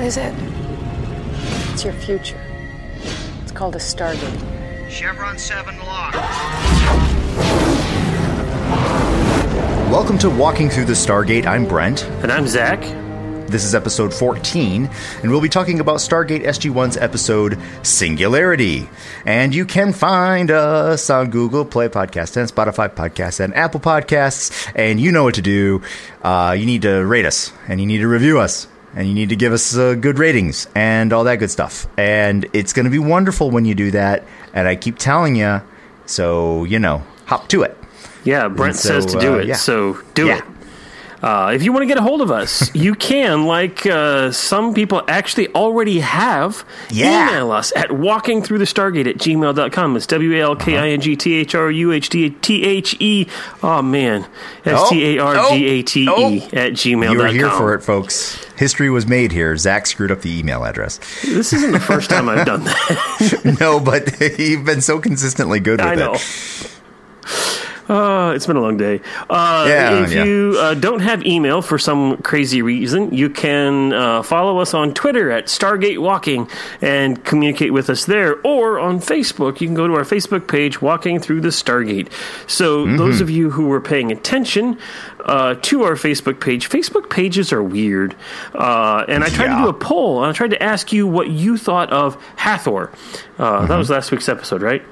[0.00, 0.34] What is it?
[1.74, 2.40] It's your future.
[3.42, 4.90] It's called a Stargate.
[4.90, 6.16] Chevron 7 locked.
[9.90, 11.44] Welcome to Walking Through the Stargate.
[11.44, 12.04] I'm Brent.
[12.22, 12.80] And I'm Zach.
[13.50, 14.88] This is episode 14,
[15.22, 18.88] and we'll be talking about Stargate SG1's episode Singularity.
[19.26, 24.72] And you can find us on Google Play Podcast and Spotify Podcasts and Apple Podcasts.
[24.74, 25.82] And you know what to do.
[26.22, 29.28] Uh, you need to rate us, and you need to review us, and you need
[29.30, 31.86] to give us uh, good ratings, and all that good stuff.
[31.96, 34.24] And it's going to be wonderful when you do that.
[34.52, 35.62] And I keep telling you,
[36.06, 37.76] so, you know, hop to it.
[38.24, 39.54] Yeah, Brent so, says to do uh, it, yeah.
[39.54, 40.38] so do Yeah.
[40.38, 40.44] it.
[41.22, 44.72] Uh, if you want to get a hold of us, you can, like uh, some
[44.72, 47.28] people actually already have, Yeah.
[47.30, 49.96] email us at walkingthroughthestargate at gmail.com.
[49.96, 52.64] It's W A L K I N G T H R U H D T
[52.64, 53.26] H E.
[53.62, 54.26] Oh, man.
[54.64, 57.12] S T A R G A T E Oh, at gmail.com.
[57.12, 58.42] You were here for it, folks.
[58.56, 59.56] History was made here.
[59.56, 60.98] Zach screwed up the email address.
[61.22, 63.56] This isn't the first time I've done that.
[63.60, 66.14] no, but you've been so consistently good with I know.
[66.14, 66.76] it.
[67.90, 69.00] Uh, it's been a long day.
[69.28, 70.22] Uh, Yeah, if yeah.
[70.24, 74.94] you uh, don't have email for some crazy reason, you can uh, follow us on
[74.94, 76.48] Twitter at Stargate Walking
[76.80, 79.60] and communicate with us there, or on Facebook.
[79.60, 82.12] You can go to our Facebook page, Walking Through the Stargate.
[82.46, 82.96] So, Mm-hmm.
[82.96, 84.78] those of you who were paying attention
[85.24, 88.14] uh, to our Facebook page, Facebook pages are weird.
[88.54, 89.56] Uh, and I tried Yeah.
[89.58, 92.92] to do a poll, and I tried to ask you what you thought of Hathor.
[93.36, 94.82] Uh, That was last week's episode, right?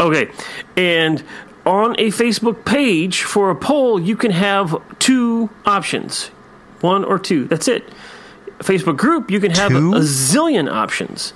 [0.00, 0.28] Okay.
[0.76, 1.22] And
[1.66, 6.30] on a Facebook page for a poll, you can have two options
[6.80, 7.44] one or two.
[7.46, 7.84] That's it.
[8.60, 9.94] A Facebook group, you can have Two?
[9.94, 11.32] a zillion options.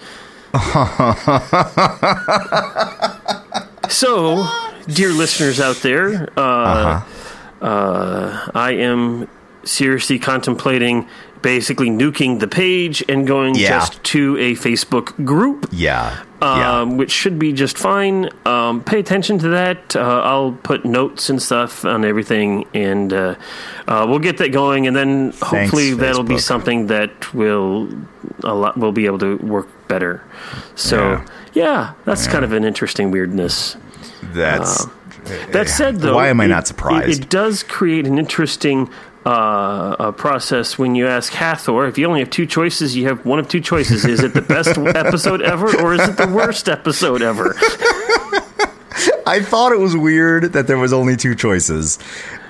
[3.88, 4.46] so,
[4.86, 7.04] dear listeners out there, uh,
[7.60, 9.28] uh, I am
[9.64, 11.06] seriously contemplating
[11.42, 13.68] basically nuking the page and going Yeah.
[13.70, 16.18] just to a Facebook group Yeah.
[16.42, 16.82] um, yeah.
[16.82, 18.28] which should be just fine.
[18.44, 19.96] Um, pay attention to that.
[19.96, 23.34] Uh, I'll put notes and stuff on everything, and uh,
[23.88, 24.86] uh, we'll get that going.
[24.86, 27.88] And then hopefully that'll be something that will
[28.44, 30.22] a lot will be able to work better.
[30.74, 31.24] So Yeah.
[31.54, 33.76] yeah, that's kind of an interesting weirdness.
[34.34, 34.86] That's.
[35.52, 37.08] That said, though, Why am I not surprised?
[37.08, 38.88] It, it does create an interesting.
[39.26, 43.26] Uh, uh, process when you ask Hathor if you only have two choices, you have
[43.26, 44.06] one of two choices.
[44.06, 47.54] Is it the best episode ever, or is it the worst episode ever?
[49.26, 51.98] I thought it was weird that there was only two choices.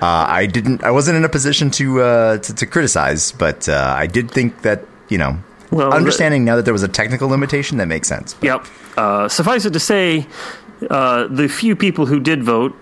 [0.01, 0.83] Uh, I didn't.
[0.83, 4.61] I wasn't in a position to uh, to, to criticize, but uh, I did think
[4.61, 5.37] that you know,
[5.71, 8.35] Well, understanding now that there was a technical limitation, that makes sense.
[8.41, 8.65] Yep.
[8.97, 10.25] Uh, suffice it to say,
[10.89, 12.73] uh, the few people who did vote,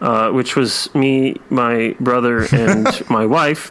[0.00, 3.70] uh, which was me, my brother, and my wife,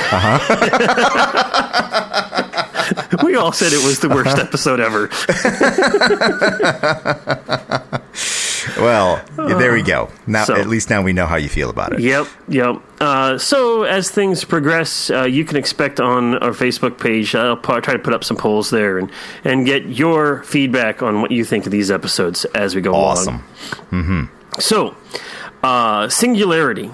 [3.24, 5.08] we all said it was the worst episode ever.
[8.76, 10.10] Well, there we go.
[10.26, 12.00] Now, So- at least now we know how you feel about it.
[12.00, 12.76] Yep, yep.
[13.00, 17.34] Uh, so as things progress, uh, you can expect on our Facebook page.
[17.34, 19.10] I'll try to put up some polls there and
[19.44, 23.42] and get your feedback on what you think of these episodes as we go along.
[23.92, 24.30] Awesome.
[24.60, 24.94] So,
[25.62, 26.90] uh, Singularity.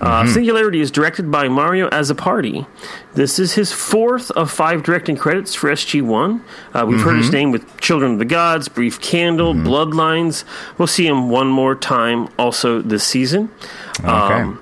[0.00, 2.66] Uh, Singularity is directed by Mario Azzopardi.
[3.14, 6.42] This is his fourth of five directing credits for SG1.
[6.74, 10.44] Uh, we've heard his name with Children of the Gods, Brief Candle, Bloodlines.
[10.76, 13.50] We'll see him one more time also this season.
[14.00, 14.60] Okay.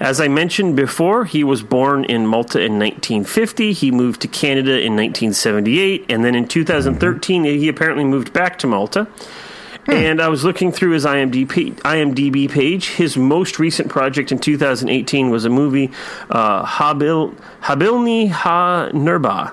[0.00, 3.72] As I mentioned before, he was born in Malta in 1950.
[3.72, 8.66] He moved to Canada in 1978, and then in 2013, he apparently moved back to
[8.66, 9.06] Malta.
[9.86, 12.90] And I was looking through his IMDb, IMDb page.
[12.90, 15.90] His most recent project in 2018 was a movie,
[16.30, 19.52] uh, Habil, Habilni Ha Nurba,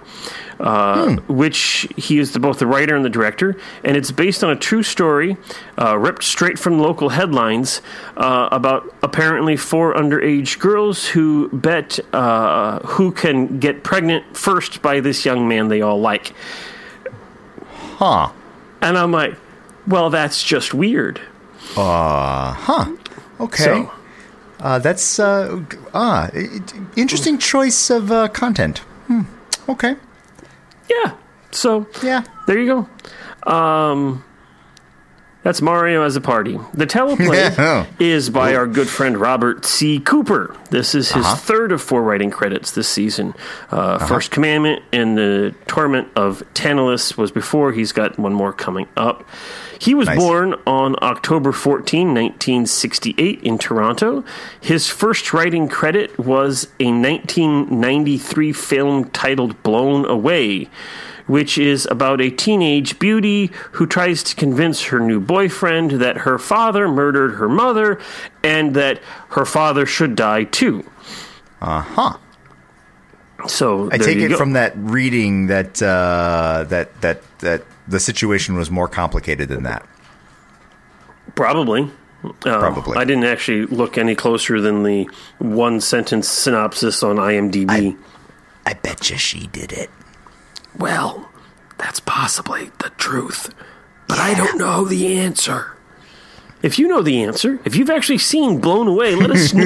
[0.60, 3.58] uh, which he is the, both the writer and the director.
[3.84, 5.36] And it's based on a true story,
[5.80, 7.82] uh, ripped straight from local headlines,
[8.16, 15.00] uh, about apparently four underage girls who bet uh, who can get pregnant first by
[15.00, 16.34] this young man they all like.
[17.98, 18.30] Huh.
[18.82, 19.36] And I'm like,
[19.90, 21.20] well, that's just weird.
[21.76, 22.96] Uh huh.
[23.40, 23.64] Okay.
[23.64, 23.92] So-
[24.62, 25.64] uh, that's uh,
[25.94, 26.30] ah
[26.98, 28.80] interesting choice of uh, content.
[29.08, 29.22] Hmm.
[29.70, 29.96] Okay.
[30.90, 31.14] Yeah.
[31.52, 32.24] So Yeah.
[32.46, 32.88] there you
[33.46, 33.52] go.
[33.52, 34.24] Um,
[35.44, 36.60] That's Mario Azzopardi.
[36.74, 37.86] The teleplay Yeah.
[38.00, 40.00] is by our good friend Robert C.
[40.00, 40.54] Cooper.
[40.72, 43.34] This is his third of four writing credits this season.
[43.72, 47.72] Uh, First Commandment and the Torment of Tantalus was before.
[47.72, 49.24] He's got one more coming up.
[49.80, 50.18] He was Nice.
[50.20, 54.24] born on October 14, 1968, in Toronto.
[54.60, 60.70] His first writing credit was a 1993 film titled Blown Away,
[61.28, 66.38] which is about a teenage beauty who tries to convince her new boyfriend that her
[66.38, 68.00] father murdered her mother
[68.44, 69.00] and that
[69.30, 70.84] her father should die too.
[71.62, 72.18] Uh huh.
[73.48, 74.38] So I take it go.
[74.38, 79.86] from that reading that uh, that that that the situation was more complicated than that.
[81.36, 81.90] Probably.
[82.24, 82.98] Uh, Probably.
[82.98, 87.98] I didn't actually look any closer than the one sentence synopsis on IMDb.
[88.66, 89.90] I bet you she did it.
[90.78, 91.30] well,
[91.78, 93.54] that's possibly the truth,
[94.08, 95.78] but I don't know the answer.
[96.62, 99.66] If you know the answer, if you've actually seen Blown Away, let us know.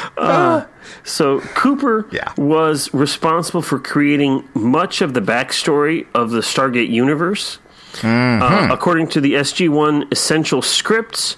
[0.17, 0.65] Uh,
[1.03, 2.31] so Cooper Yeah.
[2.37, 7.59] was responsible for creating much of the backstory of the Stargate universe.
[8.03, 11.35] Uh, according to the SG1 Essential Scripts,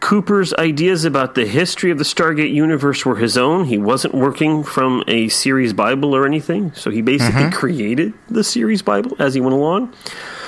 [0.00, 3.64] Cooper's ideas about the history of the Stargate universe were his own.
[3.66, 8.82] He wasn't working from a series Bible or anything, so he basically created the series
[8.82, 9.92] Bible as he went along.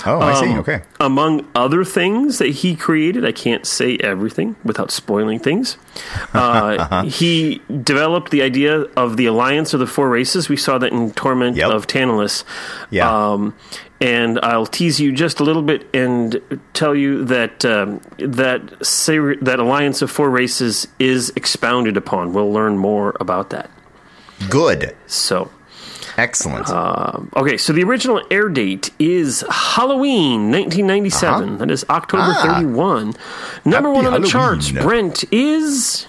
[0.07, 0.47] Oh, I see.
[0.53, 0.83] Um, Okay.
[1.01, 5.77] Among other things that he created, I can't say everything without spoiling things.
[6.33, 10.49] Uh, he developed the idea of the alliance of the four races.
[10.49, 11.71] We saw that in Torment Yep.
[11.71, 12.45] of Tantalus.
[12.91, 13.09] Yeah.
[13.33, 13.55] Um,
[14.01, 16.41] and I'll tease you just a little bit and
[16.75, 22.33] tell you that um, that ser- that alliance of four races is expounded upon.
[22.35, 23.71] We'll learn more about that.
[24.51, 24.95] Good.
[25.07, 25.51] So.
[26.17, 26.69] Excellent.
[26.71, 31.59] Um, okay, so the original air date is Halloween 1997.
[31.59, 32.55] That is October Ah.
[32.59, 33.15] 31.
[33.65, 36.07] Number Happy one on the charts, Brent, is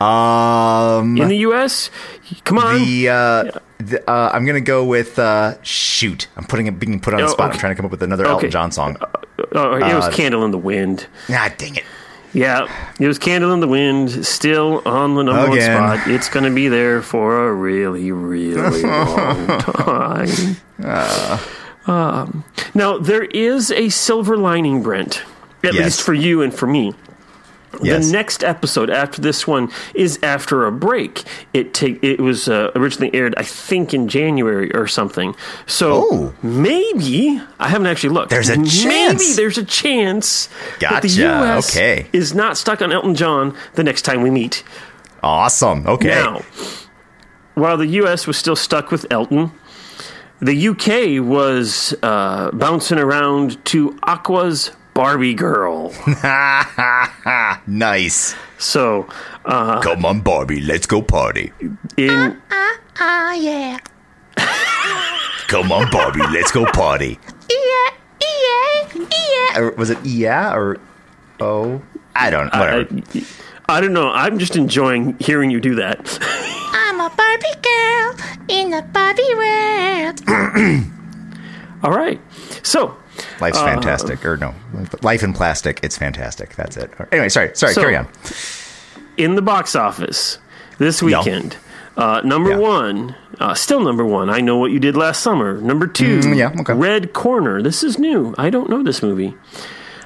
[0.00, 1.90] um, in the U.S.
[2.44, 2.78] Come on.
[2.84, 6.28] the, uh, the uh, I'm gonna go with uh, shoot.
[6.36, 7.46] I'm putting it being put on the Oh, spot.
[7.48, 7.54] okay.
[7.54, 8.96] I'm trying to come up with another Elton John song.
[9.52, 11.06] oh, it was uh, Candle in the Wind.
[11.30, 11.84] Ah, dang it.
[12.34, 12.66] Yeah,
[12.98, 15.82] it was Candle in the Wind, still on the number Again.
[15.82, 16.10] one spot.
[16.10, 20.56] It's going to be there for a really, really long time.
[21.86, 22.44] Um,
[22.74, 25.22] now, there is a silver lining, Brent,
[25.64, 25.84] at Yes.
[25.84, 26.94] least for you and for me.
[27.80, 28.06] Yes.
[28.06, 31.22] The next episode after this one is after a break.
[31.54, 35.34] It take it was uh, originally aired, I think, in January or something.
[35.66, 36.34] So Oh.
[36.42, 38.30] maybe I haven't actually looked.
[38.30, 39.36] There's a Maybe chance.
[39.36, 40.48] there's a chance
[40.80, 41.20] that the Gotcha.
[41.22, 41.70] U.S.
[41.76, 42.06] Okay.
[42.12, 44.62] is not stuck on Elton John the next time we meet.
[45.22, 45.86] Awesome.
[45.86, 46.08] Okay.
[46.08, 46.42] Now,
[47.54, 48.26] while the U.S.
[48.26, 49.52] was still stuck with Elton,
[50.40, 51.20] the U.K.
[51.20, 55.92] was uh, bouncing around to Aqua's Barbie Girl.
[57.66, 58.34] nice.
[58.58, 59.08] So
[59.44, 60.60] uh, Come on, Barbie.
[60.60, 61.52] Let's go party.
[61.96, 62.10] in
[62.50, 63.80] ah, ah,
[64.36, 64.72] ah,
[65.48, 66.20] Come on, Barbie.
[66.30, 67.18] Let's go party.
[67.50, 67.90] Yeah,
[68.20, 69.58] yeah, yeah.
[69.60, 70.78] Or was it yeah or
[71.40, 71.82] oh?
[72.14, 72.52] I don't.
[72.54, 72.86] Whatever.
[73.14, 73.24] I,
[73.68, 74.10] I don't know.
[74.10, 76.18] I'm just enjoying hearing you do that.
[76.74, 78.14] I'm a Barbie girl
[78.48, 80.20] in the Barbie world.
[81.82, 82.20] All right.
[82.62, 82.96] So,
[83.42, 84.24] Life's uh, fantastic.
[84.24, 84.54] Or no,
[85.02, 85.80] life in plastic.
[85.82, 86.54] It's fantastic.
[86.56, 86.90] That's it.
[87.12, 87.50] Anyway, sorry.
[87.54, 87.74] Sorry.
[87.74, 88.08] So- carry on.
[89.18, 90.38] in the box office
[90.78, 91.56] this weekend,
[91.98, 92.56] uh, number Yeah.
[92.56, 94.30] one, uh, still number one.
[94.30, 95.60] I know what you did last summer.
[95.60, 96.72] Number two, Mm, yeah, okay.
[96.72, 97.60] Red Corner.
[97.60, 98.34] This is new.
[98.38, 99.36] I don't know this movie.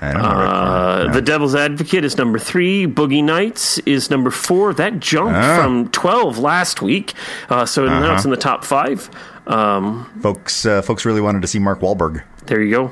[0.03, 0.29] I don't know.
[0.29, 1.13] Uh, No.
[1.15, 2.87] The Devil's Advocate is number three.
[2.87, 4.75] Boogie Nights is number four.
[4.75, 5.63] That jumped Ah.
[5.63, 7.15] from 12 last week.
[7.49, 8.15] Uh, so now Uh-huh.
[8.15, 9.09] it's in the top five.
[9.47, 12.23] Um, folks, uh, folks really wanted to see Mark Wahlberg.
[12.47, 12.91] there you go.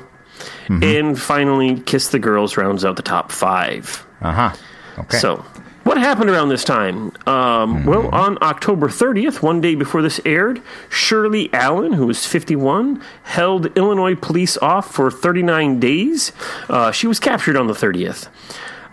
[0.67, 0.83] Mm-hmm.
[0.83, 4.05] And finally, Kiss the Girls rounds out the top five.
[4.21, 4.55] Uh huh.
[4.99, 5.17] Okay.
[5.17, 5.45] So,
[5.83, 7.11] what happened around this time?
[7.27, 13.01] Um, Well, on October 30th, one day before this aired, Shirley Allen, who was 51,
[13.23, 16.31] held Illinois police off for 39 days.
[16.69, 18.29] Uh, she was captured on the 30th.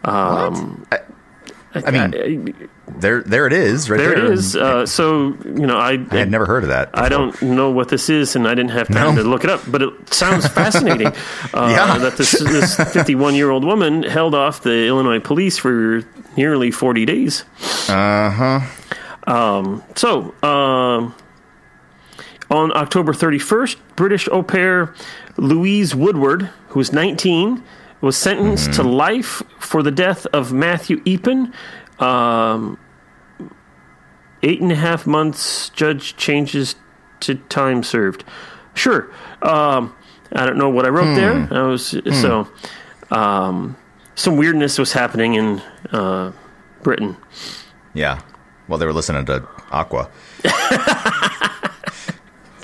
[0.04, 0.86] Um,
[1.74, 3.88] I mean, there, there it is.
[3.88, 4.56] Right there there, it is.
[4.56, 6.90] Uh, so, you know, I, I had never heard of that.
[6.94, 9.22] I don't know what this is, and I didn't have time No.
[9.22, 9.62] to look it up.
[9.68, 11.06] But it sounds fascinating
[11.54, 11.98] uh, Yeah.
[11.98, 16.02] that this this 51 year old woman held off the Illinois police for
[16.36, 17.44] nearly 40 days.
[17.88, 18.60] Uh huh.
[19.32, 21.14] Um, so, um,
[22.50, 24.92] on October 31st, British au pair
[25.36, 27.62] Louise Woodward, who was 19,
[28.00, 31.52] was sentenced to life for the death of Matthew Eappen.
[32.02, 32.78] Um,
[34.42, 36.74] eight and a half months, judge changes
[37.20, 38.24] to time served.
[38.74, 39.10] Sure.
[39.42, 39.94] Um,
[40.32, 41.48] I don't know what I wrote there.
[41.50, 42.48] I was so
[43.10, 43.76] um,
[44.14, 45.60] some weirdness was happening in
[45.92, 46.32] uh,
[46.82, 47.16] Britain.
[47.94, 48.20] Yeah.
[48.68, 50.10] Well, they were listening to Aqua.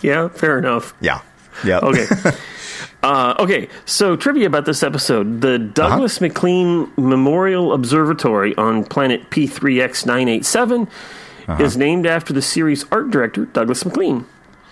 [0.03, 0.95] Yeah, fair enough.
[1.01, 1.21] Yeah.
[1.65, 1.79] Yeah.
[1.79, 2.07] Okay.
[3.03, 5.41] Uh, okay, so trivia about this episode.
[5.41, 10.89] The Douglas McLean Memorial Observatory on planet P3X 987
[11.61, 14.27] is named after the series art director, Douglas McLean.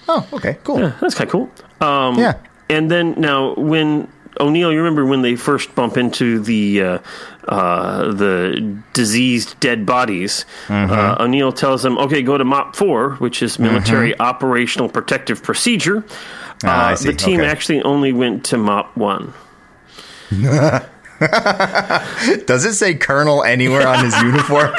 [0.09, 0.59] Oh, okay.
[0.64, 0.80] Cool.
[0.80, 1.50] Yeah, that's kind of cool.
[1.80, 2.35] Um, Yeah.
[2.68, 4.09] And then now, when
[4.40, 6.99] O'Neill, you remember when they first bump into the uh,
[7.47, 10.45] uh, the diseased dead bodies?
[10.66, 10.92] Mm-hmm.
[10.92, 16.04] Uh, O'Neill tells them, "Okay, go to MOP four, which is military operational protective procedure."
[16.64, 17.48] Ah, Uh, the team Okay.
[17.50, 19.32] actually only went to MOP one.
[22.46, 24.70] Does it say Colonel anywhere on his uniform?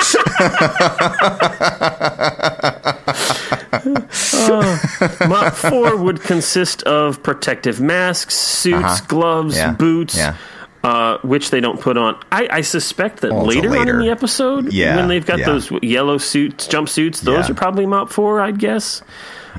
[5.27, 9.05] MOP four would consist of protective masks, suits, Uh-huh.
[9.07, 9.71] gloves, Yeah.
[9.71, 10.15] boots.
[10.17, 10.33] Yeah.
[10.83, 12.15] Uh, which they don't put on.
[12.31, 15.25] I, I suspect that Oh, it's a later, on in the episode, Yeah, when they've
[15.25, 15.45] got yeah.
[15.47, 17.51] those yellow suits, jumpsuits, those Yeah.
[17.51, 19.01] are probably Mop 4, I'd guess.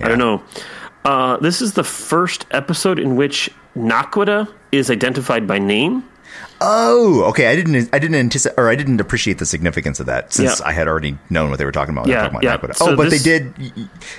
[0.03, 0.43] I don't know.
[1.09, 6.05] Uh, this is the first episode in which Naquadah is identified by name.
[6.61, 7.47] oh, okay.
[7.47, 7.89] I didn't.
[7.95, 10.67] I didn't anticipate, or I didn't appreciate the significance of that since Yeah.
[10.67, 12.05] I had already known what they were talking about.
[12.05, 12.55] when Yeah, talking yeah.
[12.55, 12.77] about Naquadah.
[12.77, 13.55] So oh, but this- they did.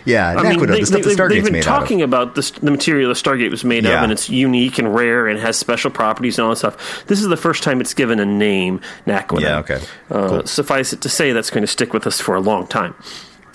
[0.05, 2.51] Yeah, I Naquadah, mean, they, the stuff they, the Stargate's have been talking about the,
[2.63, 5.91] the material the Stargate was made of, and it's unique and rare and has special
[5.91, 7.05] properties and all that stuff.
[7.05, 9.41] This is the first time it's given a name, Naquadah.
[9.41, 9.79] Yeah, okay.
[10.09, 12.95] Uh, Suffice it to say, that's going to stick with us for a long time.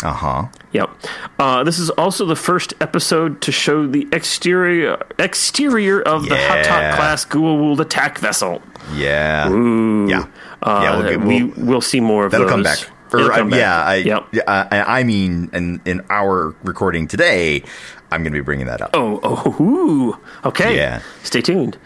[0.04, 0.12] Of.
[0.12, 0.46] Uh huh.
[0.72, 0.90] Yep.
[1.38, 6.62] Uh, this is also the first episode to show the exterior exterior of the Yeah.
[6.62, 8.62] Ha'tak class Goa'uld attack vessel.
[8.94, 9.48] Yeah.
[9.48, 10.26] Yeah.
[10.62, 10.96] Uh, yeah.
[10.98, 12.52] We'll, get- we we'll- see more of that'll those.
[12.52, 12.78] come back.
[13.12, 13.58] Or, I- come back.
[13.60, 13.84] Yeah.
[13.84, 14.26] I, yep.
[14.32, 17.62] yeah, I, I mean, in in our recording today,
[18.10, 18.90] I'm going to be bringing that up.
[18.94, 20.18] Oh, oh, ooh.
[20.48, 20.76] okay.
[20.76, 21.00] Yeah.
[21.22, 21.78] Stay tuned.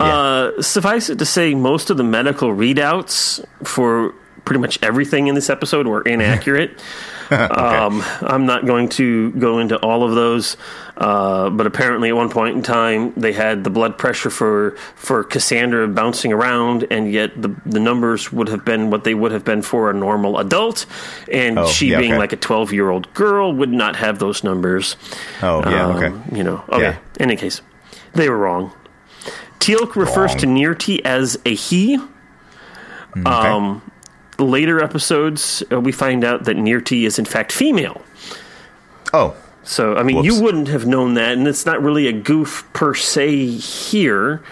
[0.00, 4.12] Uh, suffice it to say, most of the medical readouts for
[4.44, 6.82] pretty much everything in this episode were inaccurate.
[7.30, 10.58] um, I'm not going to go into all of those,
[10.98, 15.24] uh, but apparently at one point in time they had the blood pressure for for
[15.24, 19.44] Cassandra bouncing around, and yet the the numbers would have been what they would have
[19.44, 20.84] been for a normal adult,
[21.32, 22.18] and Oh, she yeah, being okay.
[22.18, 24.96] like a 12 year old girl would not have those numbers.
[25.42, 26.06] Oh, yeah, okay.
[26.08, 26.82] Um, You know, okay.
[26.82, 26.96] Yeah.
[27.16, 27.62] In any case,
[28.12, 28.70] they were wrong.
[29.60, 30.38] Teal'c refers Wrong.
[30.40, 31.96] to Nirrti as a he.
[33.16, 33.22] Okay.
[33.24, 33.80] Um,
[34.38, 38.02] later episodes, uh, we find out that Nirrti is in fact female.
[39.12, 39.36] oh.
[39.66, 40.26] So, I mean, Whoops.
[40.28, 44.42] you wouldn't have known that, and it's not really a goof per se here,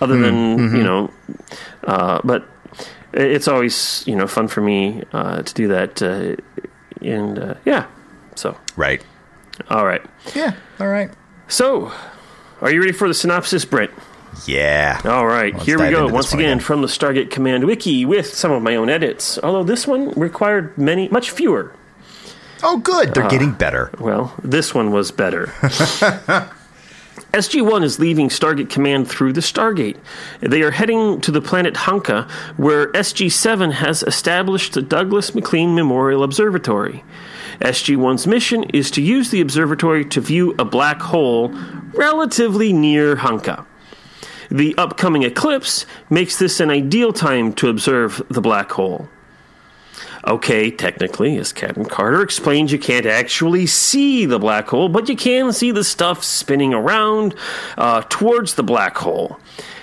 [0.00, 0.76] other than, Mm-hmm.
[0.76, 1.10] you know,
[1.82, 2.48] uh, but
[3.12, 6.00] it's always, you know, fun for me uh, to do that.
[6.00, 6.36] Uh,
[7.02, 7.84] and uh, yeah,
[8.36, 9.04] so, Right.
[9.68, 10.00] all right.
[10.34, 10.54] Yeah.
[10.80, 11.10] All right.
[11.46, 11.92] So,
[12.62, 13.90] are you ready for the synopsis, Brent?
[14.46, 15.00] Yeah.
[15.04, 16.06] All right, Let's here we go.
[16.08, 16.60] Once again, again.
[16.60, 19.38] from the Stargate Command Wiki with some of my own edits.
[19.42, 21.72] Although this one required many, much fewer.
[22.62, 23.10] Oh, good.
[23.10, 23.90] Uh, They're getting better.
[23.98, 25.46] Well, this one was better.
[27.32, 29.96] SG 1 is leaving Stargate Command through the Stargate.
[30.40, 35.74] They are heading to the planet Hanka, where SG 7 has established the Douglas McLean
[35.74, 37.04] Memorial Observatory.
[37.60, 41.48] SG 1's mission is to use the observatory to view a black hole
[41.94, 43.64] relatively near Hanka.
[44.54, 49.08] The upcoming eclipse makes this an ideal time to observe the black hole.
[50.28, 55.16] Okay, technically, as Captain Carter explains, you can't actually see the black hole, but you
[55.16, 57.34] can see the stuff spinning around
[57.76, 59.40] uh, towards the black hole.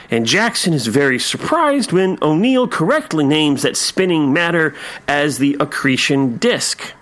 [0.09, 4.73] And Jackson is very surprised when O'Neill correctly names that spinning matter
[5.05, 6.93] as the accretion disk.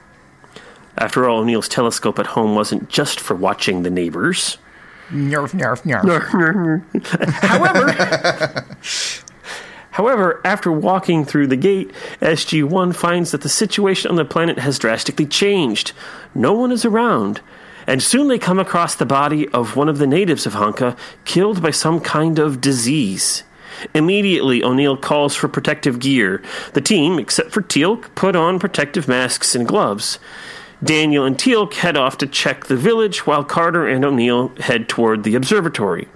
[0.98, 4.58] After all, O'Neill's telescope at home wasn't just for watching the neighbors.
[5.10, 7.34] Nerf, nerf, nerf.
[7.42, 8.66] However,
[9.92, 14.80] however, after walking through the gate, SG-1 finds that the situation on the planet has
[14.80, 15.94] drastically changed.
[16.36, 17.42] No one is around,
[17.88, 21.62] and soon they come across the body of one of the natives of Hanka, killed
[21.62, 23.44] by some kind of disease.
[23.94, 26.42] Immediately, O'Neill calls for protective gear.
[26.74, 30.20] The team, except for Teal'c, put on protective masks and gloves.
[30.84, 35.24] Daniel and Teal'c head off to check the village, while Carter and O'Neill head toward
[35.24, 36.08] the observatory.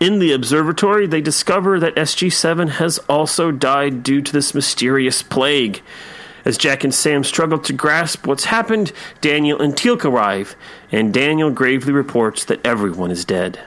[0.00, 5.22] In the observatory, they discover that SG 7 has also died due to this mysterious
[5.22, 5.82] plague.
[6.44, 10.56] As Jack and Sam struggle to grasp what's happened, Daniel and Teal'c arrive,
[10.90, 13.60] and Daniel gravely reports that everyone is dead.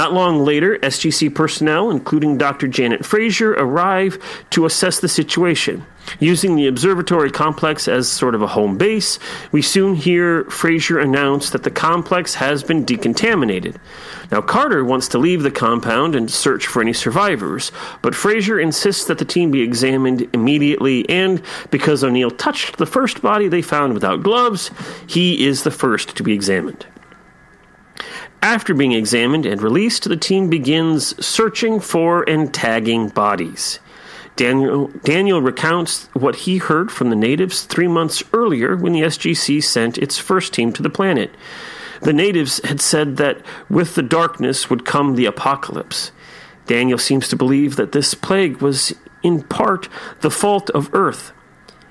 [0.00, 2.68] Not long later, SGC personnel, including Dr.
[2.68, 5.84] Janet Frazier, arrive to assess the situation.
[6.18, 9.18] Using the observatory complex as sort of a home base,
[9.52, 13.78] we soon hear Frazier announce that the complex has been decontaminated.
[14.30, 19.04] Now, Carter wants to leave the compound and search for any survivors, but Frazier insists
[19.04, 23.92] that the team be examined immediately, and because O'Neill touched the first body they found
[23.92, 24.70] without gloves,
[25.06, 26.86] he is the first to be examined.
[28.42, 33.80] After being examined and released, the team begins searching for and tagging bodies.
[34.36, 39.62] Daniel, Daniel recounts what he heard from the natives three months earlier when the SGC
[39.62, 41.30] sent its first team to the planet.
[42.00, 46.12] The natives had said that with the darkness would come the apocalypse.
[46.66, 49.88] Daniel seems to believe that this plague was in part
[50.22, 51.32] the fault of Earth.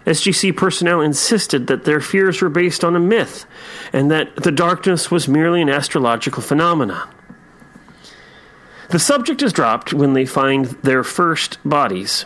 [0.10, 3.46] SGC personnel insisted that their fears were based on a myth
[3.94, 7.08] and that the darkness was merely an astrological phenomenon.
[8.90, 12.26] The subject is dropped when they find their first bodies.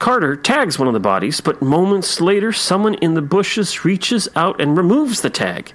[0.00, 4.60] Carter tags one of the bodies, but moments later, someone in the bushes reaches out
[4.60, 5.72] and removes the tag.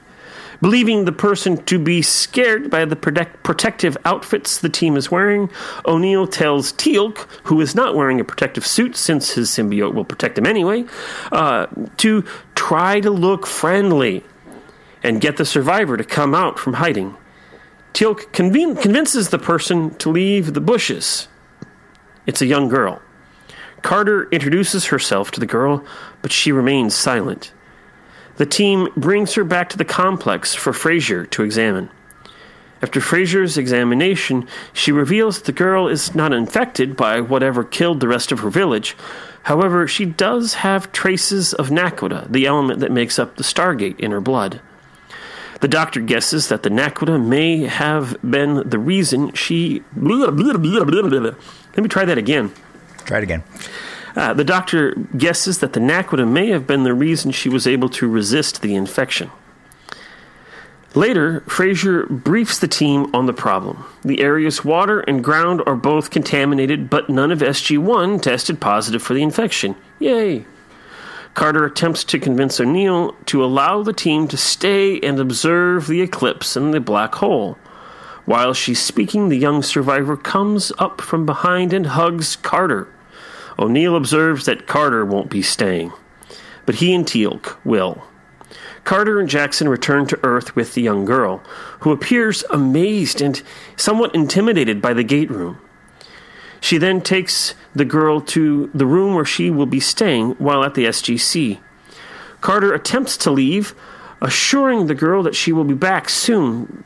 [0.61, 5.49] Believing the person to be scared by the protect- protective outfits the team is wearing,
[5.87, 10.37] O'Neill tells Teal'c, who is not wearing a protective suit since his symbiote will protect
[10.37, 10.85] him anyway,
[11.31, 11.65] uh,
[11.97, 14.23] to try to look friendly
[15.03, 17.15] and get the survivor to come out from hiding.
[17.93, 21.27] Teal'c conven- convinces the person to leave the bushes.
[22.27, 23.01] It's a young girl.
[23.81, 25.83] Carter introduces herself to the girl,
[26.21, 27.51] but she remains silent.
[28.41, 31.91] The team brings her back to the complex for Frazier to examine.
[32.81, 38.07] After Frazier's examination, she reveals that the girl is not infected by whatever killed the
[38.07, 38.97] rest of her village.
[39.43, 44.09] However, she does have traces of naquadah, the element that makes up the Stargate, in
[44.09, 44.59] her blood.
[45.59, 49.83] The doctor guesses that the naquadah may have been the reason she.
[49.95, 52.51] Let me try that again.
[53.05, 53.43] Try it again.
[54.15, 57.89] Uh, the doctor guesses that the naquadah may have been the reason she was able
[57.89, 59.31] to resist the infection.
[60.93, 63.85] Later, Frazier briefs the team on the problem.
[64.03, 69.13] The area's water and ground are both contaminated, but none of SG1 tested positive for
[69.13, 69.77] the infection.
[69.99, 70.45] Yay!
[71.33, 76.57] Carter attempts to convince O'Neill to allow the team to stay and observe the eclipse
[76.57, 77.57] and the black hole.
[78.25, 82.89] While she's speaking, the young survivor comes up from behind and hugs Carter.
[83.61, 85.93] O'Neill observes that Carter won't be staying,
[86.65, 88.03] but he and Teal'c will.
[88.83, 91.43] Carter and Jackson return to Earth with the young girl,
[91.81, 93.43] who appears amazed and
[93.75, 95.59] somewhat intimidated by the gate room.
[96.59, 100.73] She then takes the girl to the room where she will be staying while at
[100.73, 101.59] the SGC.
[102.41, 103.75] Carter attempts to leave,
[104.21, 106.83] assuring the girl that she will be back soon,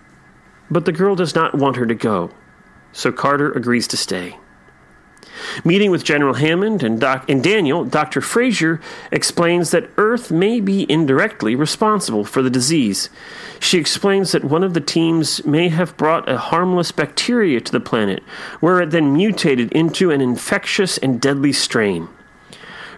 [0.70, 2.32] but the girl does not want her to go,
[2.92, 4.38] so Carter agrees to stay.
[5.64, 8.22] Meeting with General Hammond and, Doc- and Daniel, Dr.
[8.22, 8.80] Frazier
[9.12, 13.10] explains that Earth may be indirectly responsible for the disease.
[13.60, 17.80] She explains that one of the teams may have brought a harmless bacteria to the
[17.80, 18.24] planet,
[18.60, 22.08] where it then mutated into an infectious and deadly strain.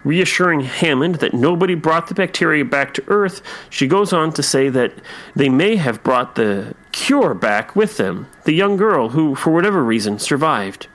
[0.04, 4.68] Reassuring Hammond that nobody brought the bacteria back to Earth, she goes on to say
[4.68, 4.92] that
[5.34, 9.82] they may have brought the cure back with them, the young girl who, for whatever
[9.82, 10.86] reason, survived.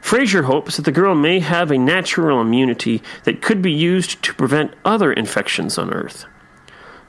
[0.00, 4.34] Frazier hopes that the girl may have a natural immunity that could be used to
[4.34, 6.24] prevent other infections on Earth.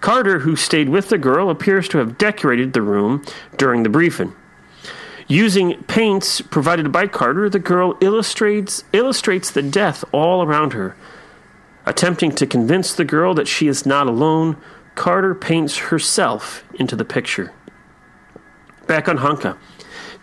[0.01, 3.23] Carter, who stayed with the girl, appears to have decorated the room
[3.57, 4.33] during the briefing.
[5.27, 10.95] Using paints provided by Carter, the girl illustrates illustrates the death all around her.
[11.85, 14.57] Attempting to convince the girl that she is not alone,
[14.95, 17.53] Carter paints herself into the picture.
[18.87, 19.57] Back on Hanka,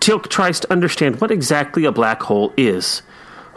[0.01, 3.03] Teal'c tries to understand what exactly a black hole is.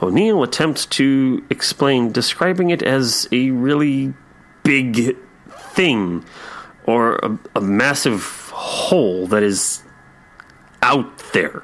[0.02, 4.13] O'Neill attempts to explain, describing it as a really
[4.63, 5.17] big
[5.49, 6.23] thing
[6.86, 9.84] or a, a massive hole that is
[10.82, 11.63] out there.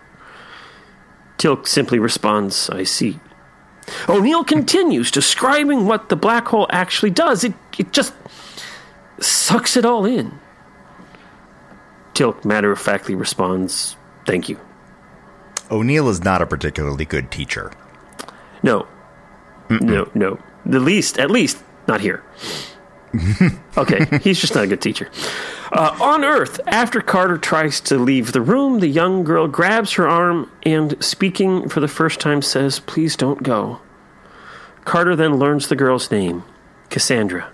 [1.38, 3.20] Teal'c simply responds, I see.
[4.10, 7.44] O'Neill continues describing what the black hole actually does.
[7.44, 8.14] It, it just
[9.20, 10.40] sucks it all in.
[12.14, 14.60] Teal'c matter of factly responds, Thank you.
[15.72, 17.72] O'Neill is not a particularly good teacher.
[18.64, 18.88] No.
[19.70, 20.40] No, no.
[20.66, 22.24] The least, at least, not here.
[23.78, 25.10] okay, he's just not a good teacher.
[25.72, 30.08] Uh, on Earth, after Carter tries to leave the room, the young girl grabs her
[30.08, 33.80] arm and, speaking for the first time, says, Please don't go.
[34.84, 36.44] Carter then learns the girl's name
[36.90, 37.50] Cassandra.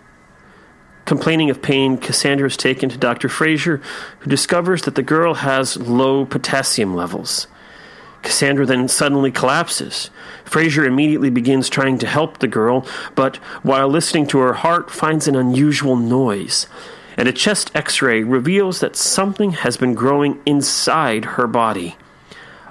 [1.05, 3.27] Complaining of pain, Cassandra is taken to Dr.
[3.27, 3.81] Fraser,
[4.19, 7.47] who discovers that the girl has low potassium levels.
[8.21, 10.09] Cassandra then suddenly collapses.
[10.45, 15.27] Fraser immediately begins trying to help the girl, but while listening to her heart, finds
[15.27, 16.67] an unusual noise.
[17.17, 21.95] And a chest x ray reveals that something has been growing inside her body.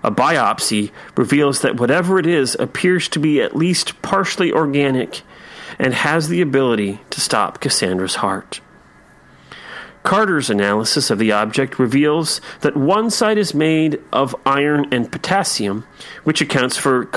[0.03, 5.23] A biopsy reveals that whatever it is appears to be at least partially organic
[5.79, 8.61] and has the ability to stop Cassandra's heart.
[10.03, 15.87] Carter's analysis of the object reveals that one side is made of iron and potassium,
[16.25, 17.09] which accounts for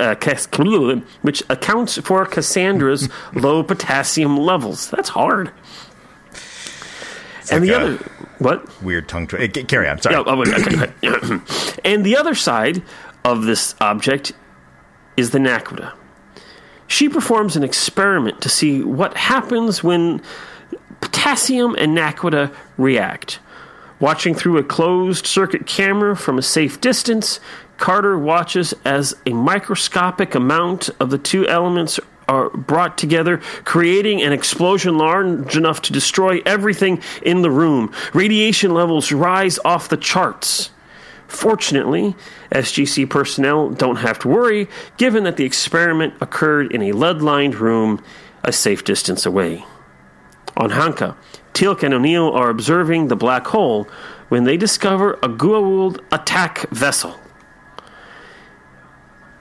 [0.00, 0.14] uh,
[1.22, 4.88] which accounts for Cassandra's low potassium levels.
[4.90, 5.50] That's hard.
[7.40, 8.82] It's and like the other what?
[8.82, 9.64] weird tongue twister.
[9.64, 10.00] Carry on.
[10.00, 10.14] Sorry.
[10.14, 10.92] Oh, okay.
[11.84, 12.82] and the other side
[13.24, 14.32] of this object
[15.16, 15.92] is the naquadah.
[16.86, 20.22] She performs an experiment to see what happens when
[21.00, 23.40] potassium and naquadah react.
[24.00, 27.40] Watching through a closed circuit camera from a safe distance,
[27.78, 34.32] Carter watches as a microscopic amount of the two elements are brought together, creating an
[34.32, 37.92] explosion large enough to destroy everything in the room.
[38.12, 40.70] Radiation levels rise off the charts.
[41.26, 42.14] Fortunately,
[42.52, 47.54] SGC personnel don't have to worry, given that the experiment occurred in a lead lined
[47.54, 48.02] room
[48.44, 49.64] a safe distance away.
[50.58, 51.14] On Hanka,
[51.54, 53.88] Teal'c and O'Neill are observing the black hole
[54.28, 57.16] when they discover a Goa'uld attack vessel.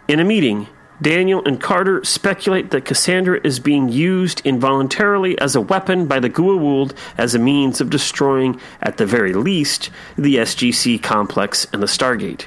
[0.08, 0.67] In a meeting,
[1.01, 6.30] Daniel and Carter speculate that Cassandra is being used involuntarily as a weapon by the
[6.30, 11.88] Goa'uld as a means of destroying, at the very least, the SGC complex and the
[11.88, 12.45] Stargate.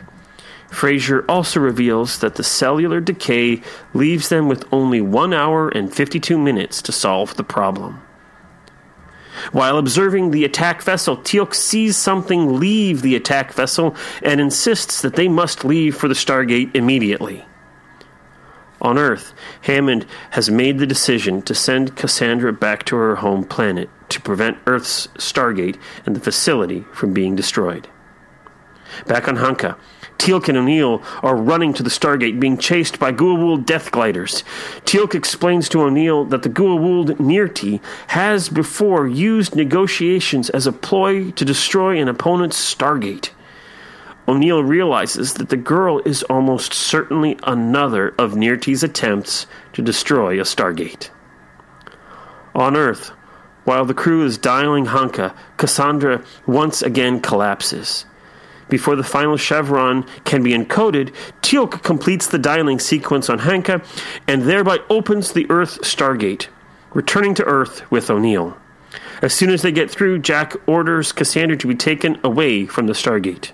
[0.71, 3.63] Fraser also reveals that the cellular decay
[3.95, 8.01] leaves them with only 1 hour and 52 minutes to solve the problem.
[9.53, 15.17] While observing the attack vessel, Teal'c sees something leave the attack vessel and insists that
[15.17, 17.45] they must leave for the Stargate immediately.
[18.83, 23.91] On Earth, Hammond has made the decision to send Cassandra back to her home planet
[24.09, 27.89] to prevent Earth's Stargate and the facility from being destroyed.
[29.07, 29.77] Back on Hanka,
[30.21, 34.45] Teal'c and O'Neill are running to the Stargate, being chased by Goa'uld death gliders.
[34.85, 41.31] Teal'c explains to O'Neill that the Goa'uld Nirrti has before used negotiations as a ploy
[41.31, 43.31] to destroy an opponent's Stargate.
[44.29, 50.45] O'Neill realizes that the girl is almost certainly another of Nirrti's attempts to destroy a
[50.45, 51.09] Stargate.
[52.55, 53.11] On Earth,
[53.65, 58.05] while the crew is dialing Hanka, Cassandra once again collapses.
[58.71, 63.85] Before the final chevron can be encoded, Teal'c completes the dialing sequence on Hanka
[64.27, 66.47] and thereby opens the Earth Stargate,
[66.95, 68.57] returning to Earth with O'Neill.
[69.21, 72.95] As soon as they get through, Jack orders Cassandra to be taken away from the
[72.95, 73.51] Stargate.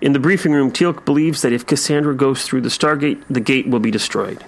[0.00, 3.68] In the briefing room, Teal'c believes that if Cassandra goes through the Stargate, the gate
[3.68, 4.44] will be destroyed.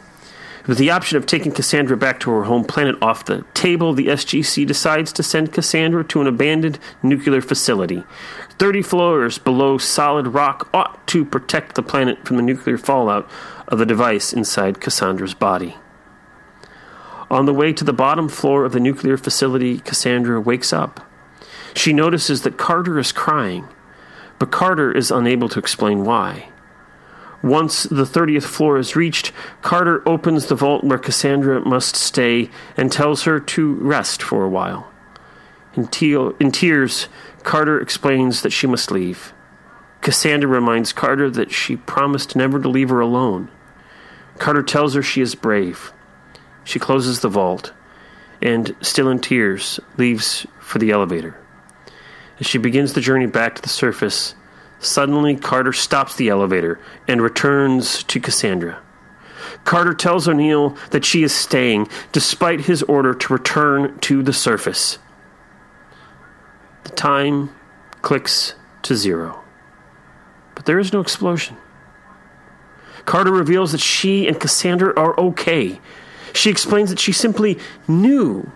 [0.67, 4.09] With the option of taking Cassandra back to her home planet off the table, the
[4.09, 8.03] SGC decides to send Cassandra to an abandoned nuclear facility.
[8.59, 13.31] 30 floors below solid rock ought to protect the planet from the nuclear fallout
[13.69, 15.77] of the device inside Cassandra's body.
[17.31, 21.01] On the way to the bottom floor of the nuclear facility, Cassandra wakes up.
[21.75, 23.69] She notices that Carter is crying,
[24.39, 26.49] but Carter is unable to explain why.
[27.43, 32.91] Once the 30th floor is reached, Carter opens the vault where Cassandra must stay and
[32.91, 34.91] tells her to rest for a while.
[35.75, 37.09] In, te- in tears,
[37.43, 39.33] Carter explains that she must leave.
[40.01, 43.51] Cassandra reminds Carter that she promised never to leave her alone.
[44.39, 45.93] Carter tells her she is brave.
[46.65, 47.73] She closes the vault
[48.43, 51.39] and, still in tears, leaves for the elevator.
[52.39, 54.35] As she begins the journey back to the surface,
[54.79, 58.83] suddenly Carter stops the elevator and returns to Cassandra.
[59.65, 64.99] Carter tells O'Neill that she is staying, despite his order to return to the surface.
[66.85, 67.51] The time
[68.03, 69.43] clicks to zero.
[70.55, 71.57] But there is no explosion.
[73.05, 75.81] Carter reveals that she and Cassandra are okay.
[76.33, 77.59] She explains that she simply
[77.89, 78.51] knew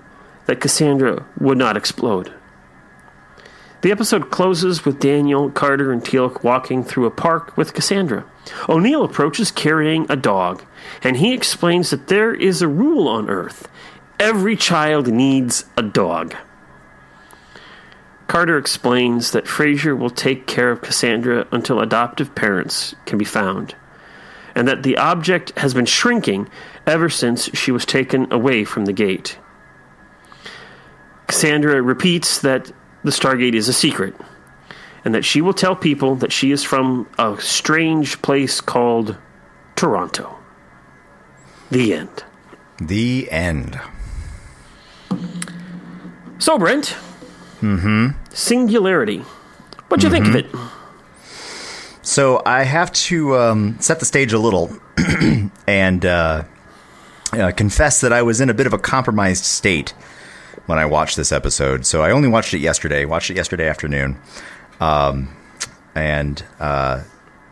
[0.46, 2.32] that Cassandra would not explode.
[3.82, 8.26] The episode closes with Daniel, Carter, and Teal'c walking through a park with Cassandra.
[8.68, 10.62] O'Neill approaches carrying a dog,
[11.02, 13.68] and he explains that there is a rule on Earth
[14.18, 16.36] every child needs a dog.
[18.26, 23.74] Carter explains that Fraser will take care of Cassandra until adoptive parents can be found,
[24.54, 26.48] and that the object has been shrinking
[26.86, 29.38] ever since she was taken away from the gate.
[31.26, 32.70] Cassandra repeats that
[33.04, 34.14] the Stargate is a secret
[35.04, 39.16] and that she will tell people that she is from a strange place called
[39.76, 40.36] Toronto.
[41.70, 42.24] The end.
[42.80, 43.80] The end.
[46.38, 46.96] So, Brent.
[47.60, 48.08] Mm-hmm.
[48.30, 49.18] Singularity.
[49.88, 50.46] What'd you think of it?
[52.02, 54.76] So I have to um, set the stage a little
[55.66, 56.44] and uh,
[57.32, 59.92] uh, confess that I was in a bit of a compromised state
[60.70, 61.84] when I watched this episode.
[61.84, 63.04] So I only watched it yesterday.
[63.04, 64.16] Watched it yesterday afternoon.
[64.78, 65.36] Um,
[65.96, 67.02] and uh,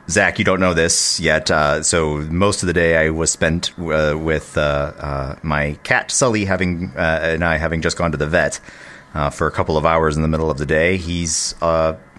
[0.08, 1.50] Zach, you don't know this yet.
[1.50, 4.60] Uh, so most of the day I was spent uh, with uh,
[4.96, 8.60] uh, my cat Sully, having uh, and I having just gone to the vet
[9.32, 10.96] for a couple of hours in the middle of the day.
[10.96, 11.56] He's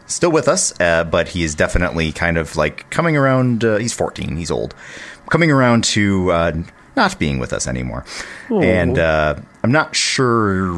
[0.06, 3.64] still with us, but he is definitely kind of like coming around.
[3.64, 4.36] He's 14.
[4.36, 4.76] He's old,
[5.30, 6.66] coming around to
[7.00, 8.06] not being with us anymore.
[8.50, 10.74] And uh, I'm not sure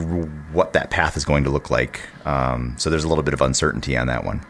[0.53, 2.01] what that path is going to look like.
[2.25, 4.41] Um, so there's a little bit of uncertainty on that one.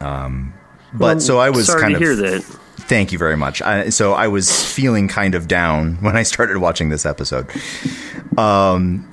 [0.00, 0.54] Um,
[0.94, 2.42] but so I was Sorry kind to of hear that.
[2.42, 3.60] Thank you very much.
[3.60, 7.46] I, so I was feeling kind of down when I started watching this episode.
[8.38, 9.12] Um,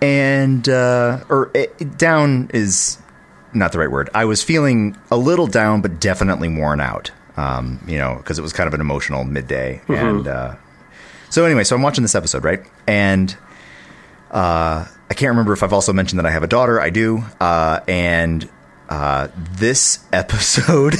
[0.00, 2.98] and uh, or it, down is
[3.52, 4.08] not the right word.
[4.14, 7.10] I was feeling a little down, but definitely worn out.
[7.36, 10.56] Um, you know, because it was kind of an emotional midday, and uh,
[11.30, 12.64] so anyway, so I'm watching this episode, right?
[12.86, 13.36] And
[14.30, 16.80] uh, I can't remember if I've also mentioned that I have a daughter.
[16.80, 18.48] I do, uh, and
[18.88, 20.96] uh, this episode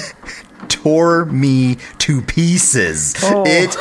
[0.69, 3.15] tore me to pieces.
[3.23, 3.77] It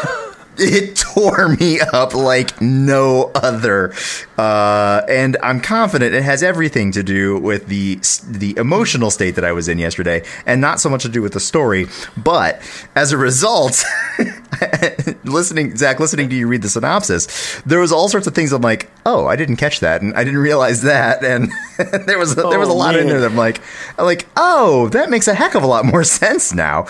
[0.60, 3.94] it tore me up like no other,
[4.38, 7.96] uh, and I'm confident it has everything to do with the
[8.28, 11.34] the emotional state that I was in yesterday, and not so much to do with
[11.34, 11.88] the story.
[12.16, 12.62] But
[12.96, 13.84] as a result,
[15.24, 18.52] listening, Zach, listening to you read the synopsis, there was all sorts of things.
[18.52, 21.52] I'm like, oh, I didn't catch that, and I didn't realize that, and
[22.08, 23.62] there was there was a Oh, lot in there that I'm like,
[23.98, 26.86] I'm like, oh, that makes a heck of a lot more sense now.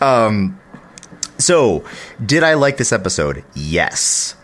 [0.00, 0.58] Um,
[1.42, 1.84] so,
[2.24, 3.44] did I like this episode?
[3.54, 4.36] Yes.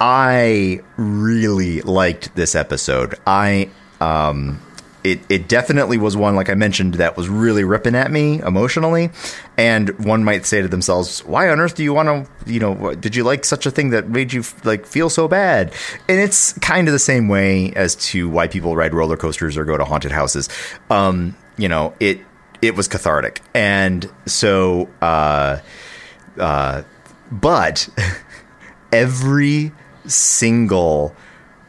[0.00, 3.14] I really liked this episode.
[3.26, 4.60] I um
[5.04, 9.10] it it definitely was one like I mentioned that was really ripping at me emotionally
[9.56, 12.94] and one might say to themselves, "Why on earth do you want to, you know,
[12.94, 15.72] did you like such a thing that made you like feel so bad?"
[16.08, 19.64] And it's kind of the same way as to why people ride roller coasters or
[19.64, 20.48] go to haunted houses.
[20.90, 22.20] Um, you know, it
[22.60, 23.40] it was cathartic.
[23.54, 25.58] And so uh
[26.38, 26.82] uh,
[27.30, 27.88] but
[28.92, 29.72] every
[30.06, 31.14] single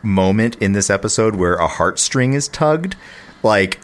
[0.03, 2.95] moment in this episode where a heartstring is tugged,
[3.43, 3.80] like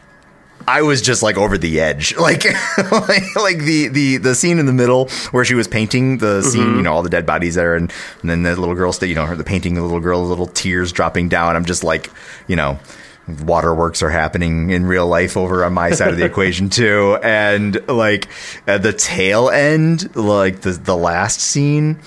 [0.68, 2.46] I was just like over the edge, like
[2.92, 6.76] like, like the, the the scene in the middle where she was painting the scene,
[6.78, 7.92] you know, all the dead bodies there, and,
[8.22, 10.48] and then the little girl, sta- you know, her the painting, the little girl, little
[10.48, 11.56] tears dropping down.
[11.56, 12.10] I'm just like,
[12.48, 12.80] you know.
[13.28, 17.88] Waterworks are happening in real life over on my side of the equation too, and
[17.88, 18.28] like
[18.68, 22.00] at the tail end, like the the last scene,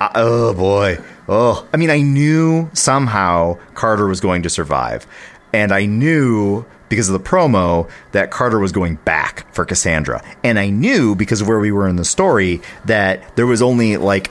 [0.00, 0.98] uh, oh boy.
[1.28, 5.06] Oh, I mean, I knew somehow Carter was going to survive.
[5.52, 10.22] And I knew because of the promo that Carter was going back for Cassandra.
[10.44, 13.96] And I knew because of where we were in the story that there was only
[13.96, 14.30] like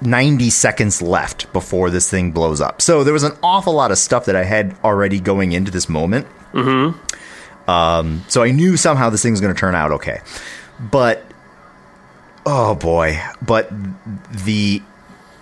[0.00, 2.82] 90 seconds left before this thing blows up.
[2.82, 5.88] So there was an awful lot of stuff that I had already going into this
[5.88, 6.26] moment.
[6.52, 7.70] Mm-hmm.
[7.70, 10.20] Um, so I knew somehow this thing was going to turn out okay.
[10.78, 11.24] But
[12.44, 13.70] oh boy, but
[14.30, 14.82] the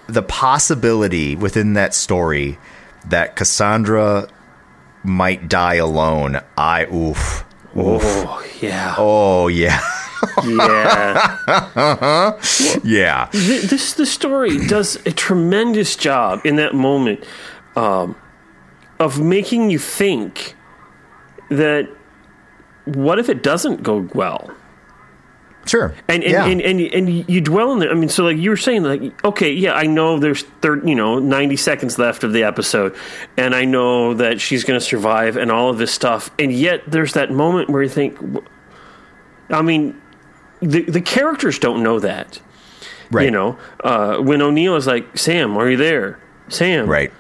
[0.07, 2.59] the possibility within that story
[3.07, 4.29] that Cassandra
[5.03, 7.45] might die alone, I oof.
[7.77, 8.03] Oof.
[8.05, 8.95] Oh, yeah.
[8.97, 9.81] Oh yeah.
[10.45, 11.37] Yeah.
[12.85, 13.29] yeah.
[13.33, 17.25] This the story does a tremendous job in that moment
[17.77, 18.17] um,
[18.99, 20.55] of making you think
[21.51, 21.89] that
[22.85, 24.51] what if it doesn't go well
[25.67, 25.95] Sure.
[26.09, 26.45] and and, yeah.
[26.47, 29.25] and, and and you dwell in there i mean so like you were saying like
[29.25, 32.95] okay yeah i know there's thir- you know 90 seconds left of the episode
[33.39, 36.83] and i know that she's going to survive and all of this stuff and yet
[36.87, 38.19] there's that moment where you think
[39.51, 40.01] I mean
[40.61, 42.41] the the characters don't know that
[43.11, 43.25] right.
[43.25, 47.13] you know, uh, when O'Neill is like, "Sam, are you there?" Sam, Right.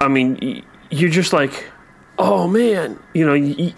[0.00, 1.70] I mean, y- you're just like,
[2.18, 3.74] "Oh man," you know, y-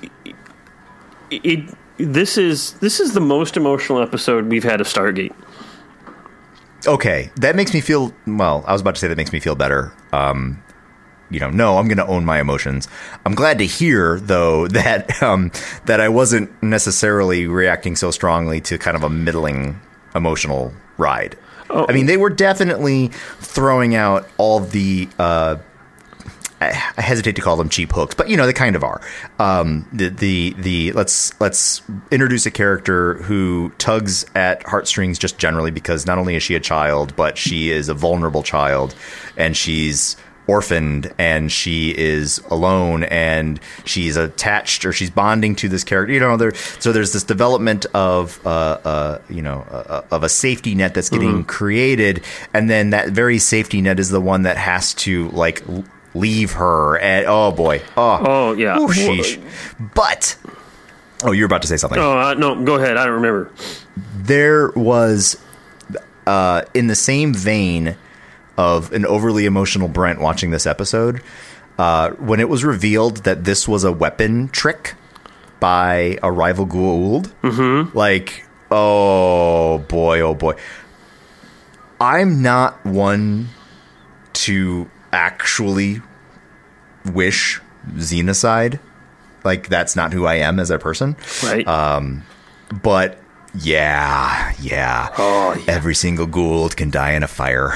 [1.31, 1.75] it.
[1.99, 5.33] This is this is the most emotional episode we've had of Stargate.
[6.87, 7.31] Okay.
[7.37, 9.93] That makes me feel well, I was about to say that makes me feel better.
[10.13, 10.63] Um
[11.33, 12.89] you know, no, I'm going to own my emotions.
[13.25, 15.51] I'm glad to hear though that um
[15.87, 19.81] that I wasn't necessarily reacting so strongly to kind of a middling
[20.15, 21.37] emotional ride.
[21.71, 23.09] I mean, they were definitely
[23.41, 25.57] throwing out all the uh
[26.63, 29.01] I hesitate to call them cheap hooks, but you know they kind of are.
[29.39, 35.71] Um, the the the let's let's introduce a character who tugs at heartstrings just generally
[35.71, 38.95] because not only is she a child, but she is a vulnerable child,
[39.37, 40.17] and she's
[40.49, 46.19] orphaned and she is alone and she's attached or she's bonding to this character you
[46.19, 48.51] know there so there's this development of uh,
[48.85, 51.43] uh you know uh, of a safety net that's getting Mm-hmm.
[51.43, 55.63] created and then that very safety net is the one that has to like
[56.15, 58.79] leave her and oh boy oh Oh, yeah.
[58.79, 59.41] Ooh, sheesh.
[59.95, 60.37] but
[61.25, 62.97] oh you're about to say something Oh uh, no, go ahead.
[62.97, 63.51] I don't remember.
[64.17, 65.37] there was
[66.27, 67.97] uh, in the same vein
[68.63, 71.21] of an overly emotional Brent watching this episode
[71.79, 74.95] uh, when it was revealed that this was a weapon trick
[75.59, 77.33] by a rival Goa'uld.
[77.43, 77.97] Mm-hmm.
[77.99, 80.55] Like, oh boy, oh boy.
[82.01, 83.49] I'm not one
[84.35, 86.01] to actually
[87.13, 87.61] wish
[87.95, 88.79] Xenocide.
[89.43, 91.17] Like, that's not who I am as a person.
[91.43, 91.67] Right.
[92.83, 93.19] But
[93.55, 95.09] yeah, yeah.
[95.19, 95.75] Oh, yeah.
[95.75, 97.75] Every single Goa'uld can die in a fire.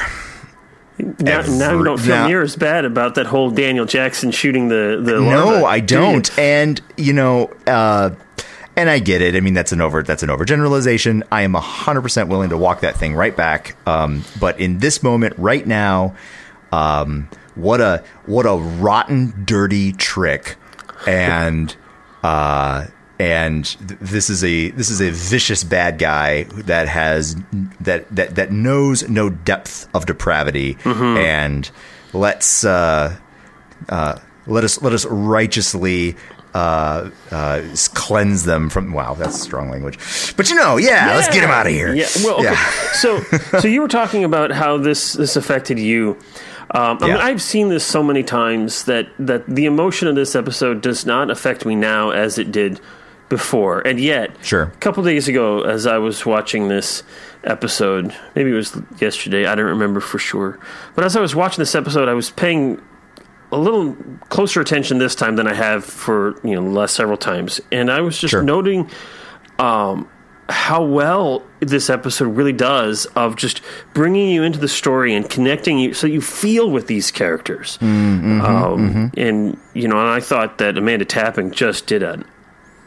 [0.98, 4.68] Now, now you don't feel now- near as bad about that whole Daniel Jackson shooting
[4.68, 5.20] the the.
[5.20, 6.38] No, I do don't.
[6.38, 8.10] And you know, uh,
[8.76, 9.34] and I get it.
[9.34, 11.22] I mean, that's an over that's an overgeneralization.
[11.30, 13.76] I am hundred percent willing to walk that thing right back.
[13.86, 16.14] Um, but in this moment, right now,
[16.72, 20.56] um, what a what a rotten, dirty trick,
[21.06, 21.74] and
[22.22, 22.86] uh,
[23.18, 27.36] and th- this is a this is a vicious bad guy that has
[27.80, 31.70] that that that knows no depth of depravity, and
[32.12, 32.64] let's.
[32.64, 33.16] Uh,
[33.88, 36.16] uh, let us let us righteously
[36.54, 37.62] uh, uh,
[37.94, 38.92] cleanse them from.
[38.92, 39.98] Wow, that's strong language.
[40.36, 41.94] But you know, yeah, let's get him out of here.
[41.94, 42.06] Yeah.
[42.22, 42.44] Well, okay.
[42.44, 42.70] Yeah.
[42.92, 43.20] so
[43.60, 46.16] so you were talking about how this this affected you.
[46.70, 47.24] Um, I mean, Yeah.
[47.24, 51.30] I've seen this so many times that that the emotion of this episode does not
[51.30, 52.80] affect me now as it did
[53.28, 54.62] before, and yet, Sure.
[54.62, 57.02] a couple days ago, as I was watching this
[57.44, 60.58] episode, maybe it was yesterday, I don't remember for sure,
[60.94, 62.80] but as I was watching this episode, I was paying
[63.52, 63.96] a little
[64.28, 67.90] closer attention this time than I have for you know the last several times, and
[67.90, 68.42] I was just Sure.
[68.42, 68.90] noting
[69.58, 70.08] um,
[70.48, 73.60] how well this episode really does of just
[73.94, 77.78] bringing you into the story and connecting you so you feel with these characters.
[77.82, 82.24] um, And you know, and I thought that Amanda Tapping just did an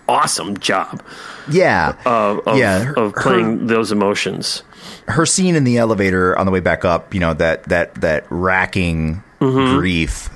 [0.10, 1.02] awesome job
[1.50, 2.84] Yeah, of of, yeah.
[2.84, 4.64] her- of playing those emotions.
[5.08, 8.26] her scene in the elevator on the way back up, you know that that that
[8.30, 9.78] racking Mm-hmm.
[9.78, 10.30] grief.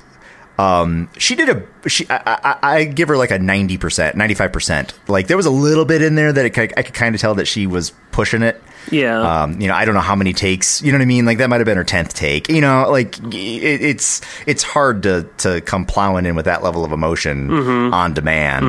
[0.58, 2.06] Um, she did a she.
[2.08, 4.94] I, I, I give her like a ninety percent, ninety five percent.
[5.08, 7.34] Like there was a little bit in there that it, I could kind of tell
[7.34, 8.62] that she was pushing it.
[8.90, 9.42] Yeah.
[9.42, 10.80] Um, you know, I don't know how many takes.
[10.80, 11.26] You know what I mean?
[11.26, 12.48] Like that might have been her tenth take.
[12.48, 16.84] You know, like it, it's it's hard to to come plowing in with that level
[16.84, 17.92] of emotion Mm-hmm.
[17.92, 18.66] on demand.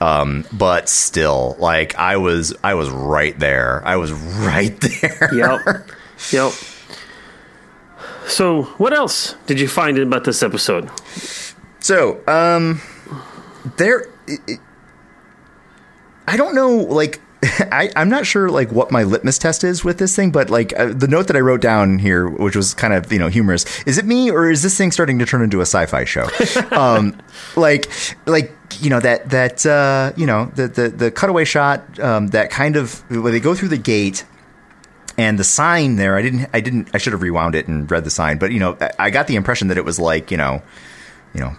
[0.00, 3.82] Um, but still, like I was, I was right there.
[3.86, 5.30] I was right there.
[5.34, 5.88] Yep.
[6.32, 6.52] yep.
[8.26, 10.90] So, what else did you find about this episode?
[11.80, 12.80] So, um,
[13.76, 14.60] there, it, it-
[16.26, 17.20] I don't know, like,
[17.72, 20.78] I, I'm not sure, like, what my litmus test is with this thing, but, like,
[20.78, 23.64] uh, the note that I wrote down here, which was kind of, you know, humorous,
[23.84, 26.28] is it me or is this thing starting to turn into a sci-fi show?
[26.70, 27.20] um,
[27.56, 27.90] like,
[28.26, 32.50] like, you know, that, that, uh, you know, the, the, the cutaway shot, um, that
[32.50, 34.24] kind of, when they go through the gate,
[35.16, 38.02] and the sign there, I didn't, I didn't, I should have rewound it and read
[38.02, 40.36] the sign, but you know, I- I got the impression that it was like, you
[40.36, 40.60] know,
[41.34, 41.56] you know,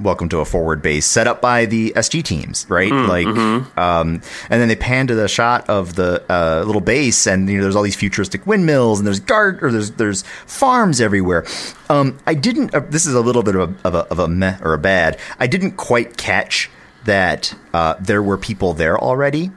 [0.00, 2.92] welcome to a forward base set up by the SG teams, right?
[2.92, 7.48] like, um, and then they pan to the shot of the uh, little base, and
[7.48, 11.44] you know, there's all these futuristic windmills, and there's guard, or there's there's farms everywhere.
[11.90, 12.74] Um, I didn't.
[12.74, 14.78] Uh, this is a little bit of a of a, of a meh or a
[14.78, 15.18] bad.
[15.40, 16.70] I didn't quite catch
[17.04, 19.50] that uh, there were people there already.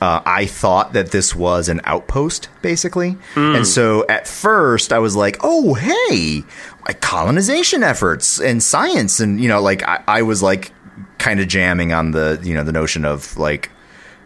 [0.00, 3.18] Uh, I thought that this was an outpost, basically.
[3.56, 6.42] And so at first I was like, oh, hey,
[6.90, 9.20] like colonization efforts and science.
[9.20, 10.72] And, you know, like I, I was like
[11.18, 13.70] kind of jamming on the, you know, the notion of like,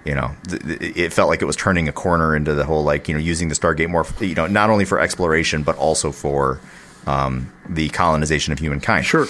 [0.07, 3.13] you know, it felt like it was turning a corner into the whole, like, you
[3.13, 6.59] know, using the Stargate more, you know, not only for exploration, but also for
[7.07, 9.27] um, the colonization of humankind Sure.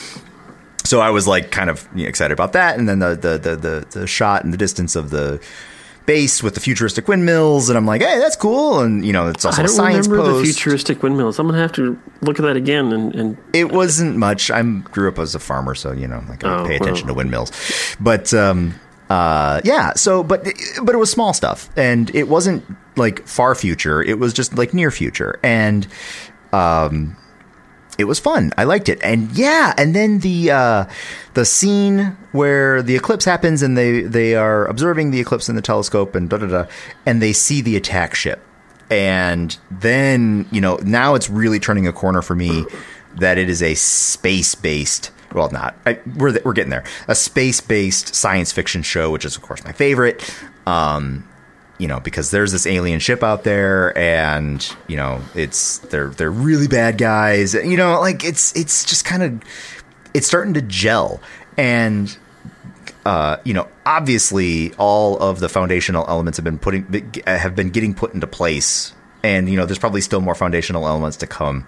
[0.84, 3.38] so I was like kind of you know, excited about that, and then the the,
[3.38, 5.40] the the the shot in the distance of the
[6.06, 9.44] base with the futuristic windmills, and I'm like, hey, that's cool, and you know, it's
[9.44, 10.46] also I don't science remember post.
[10.46, 11.38] the futuristic windmills.
[11.38, 12.92] I'm gonna have to look at that again.
[12.92, 14.50] And, and It wasn't much.
[14.50, 17.14] I grew up as a farmer, so you know, like I Oh, pay attention well.
[17.14, 18.74] to windmills, but um,
[19.10, 19.94] uh, yeah.
[19.94, 20.44] So, but
[20.82, 22.64] but it was small stuff, and it wasn't
[22.96, 24.02] like far future.
[24.02, 25.86] It was just like near future, and
[26.52, 27.16] um,
[27.98, 28.52] it was fun.
[28.56, 30.84] I liked it, and yeah, and then the uh,
[31.34, 35.62] the scene where the eclipse happens, and they they are observing the eclipse in the
[35.62, 36.66] telescope, and da da da,
[37.06, 38.40] and they see the attack ship,
[38.90, 42.64] and then you know now it's really turning a corner for me
[43.16, 45.10] that it is a space based.
[45.32, 46.84] Well, not I, we're we're getting there.
[47.08, 50.32] A space based science fiction show, which is of course my favorite.
[50.66, 51.28] Um,
[51.78, 56.30] you know, because there's this alien ship out there, and you know, it's they're they're
[56.30, 57.54] really bad guys.
[57.54, 59.42] You know, like it's it's just kind of
[60.12, 61.20] it's starting to gel,
[61.56, 62.16] and
[63.04, 66.86] uh, you know, obviously, all of the foundational elements have been putting
[67.26, 71.18] have been getting put into place, and you know, there's probably still more foundational elements
[71.18, 71.66] to come.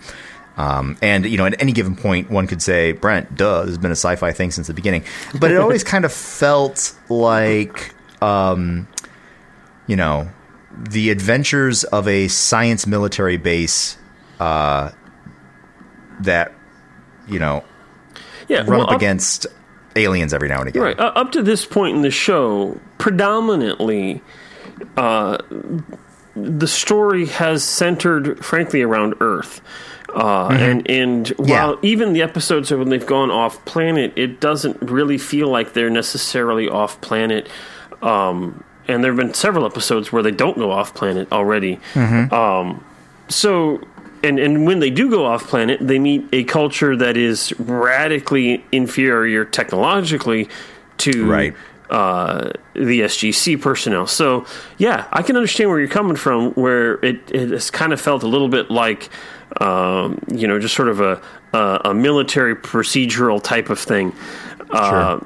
[0.56, 3.78] Um, and you know, at any given point, one could say, "Brent, duh, this has
[3.78, 5.04] been a sci-fi thing since the beginning."
[5.38, 8.88] But it always kind of felt like, um,
[9.86, 10.28] you know,
[10.76, 13.96] the adventures of a science military base
[14.40, 14.90] uh,
[16.20, 16.52] that,
[17.28, 17.64] you know,
[18.48, 19.46] Yeah, run well, up against
[19.94, 20.82] aliens every now and again.
[20.82, 20.98] Right.
[20.98, 24.22] Uh, up to this point in the show, predominantly,
[24.96, 25.38] uh,
[26.34, 29.60] the story has centered, frankly, around Earth.
[30.14, 31.76] Uh, And and while Yeah.
[31.90, 36.68] even the episodes when they've gone off planet, it doesn't really feel like they're necessarily
[36.68, 37.48] off planet.
[38.02, 41.78] Um, and there have been several episodes where they don't go off planet already.
[41.94, 42.84] Um,
[43.28, 43.80] so
[44.22, 48.64] and and when they do go off planet, they meet a culture that is radically
[48.72, 50.48] inferior technologically
[50.98, 51.54] to Right.
[51.90, 54.06] uh, the SGC personnel.
[54.06, 54.46] So
[54.78, 56.52] yeah, I can understand where you're coming from.
[56.54, 59.10] Where it it has kind of felt a little bit like
[59.60, 61.20] um, you know just sort of a
[61.52, 64.12] a, a military procedural type of thing.
[64.70, 65.20] Uh,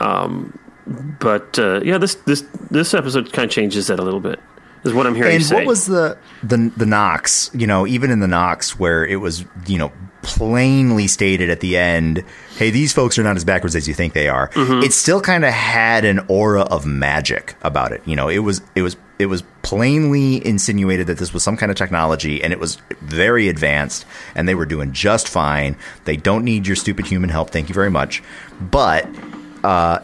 [0.00, 4.40] um, but uh, yeah, this this this episode kind of changes that a little bit.
[4.84, 7.50] Is what I'm hearing And what was the the the Nox?
[7.52, 9.90] You know, even in the Nox, where it was you know
[10.22, 12.22] plainly stated at the end,
[12.56, 14.84] "Hey, these folks are not as backwards as you think they are." Mm-hmm.
[14.84, 18.02] It still kind of had an aura of magic about it.
[18.04, 21.70] You know, it was it was it was plainly insinuated that this was some kind
[21.72, 24.06] of technology, and it was very advanced,
[24.36, 25.76] and they were doing just fine.
[26.04, 27.50] They don't need your stupid human help.
[27.50, 28.22] Thank you very much,
[28.60, 29.08] but.
[29.64, 29.98] Uh,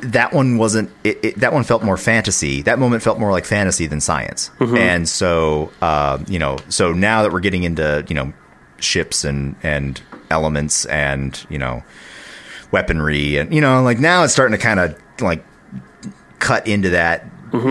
[0.00, 2.62] that one wasn't it, it, that one felt more fantasy.
[2.62, 4.50] That moment felt more like fantasy than science.
[4.78, 8.32] And so uh, you know so now that we're getting into you know
[8.78, 11.82] ships and and elements and you know
[12.72, 15.44] weaponry and you know like now it's starting to kind of like
[16.40, 17.24] cut into that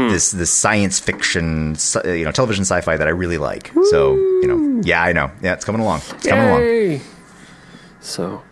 [0.09, 3.71] this this science fiction you know television sci-fi that I really like.
[3.89, 5.29] So you know yeah I know.
[5.41, 5.99] Yeah it's coming along.
[6.11, 7.01] It's coming along.
[7.99, 8.43] So,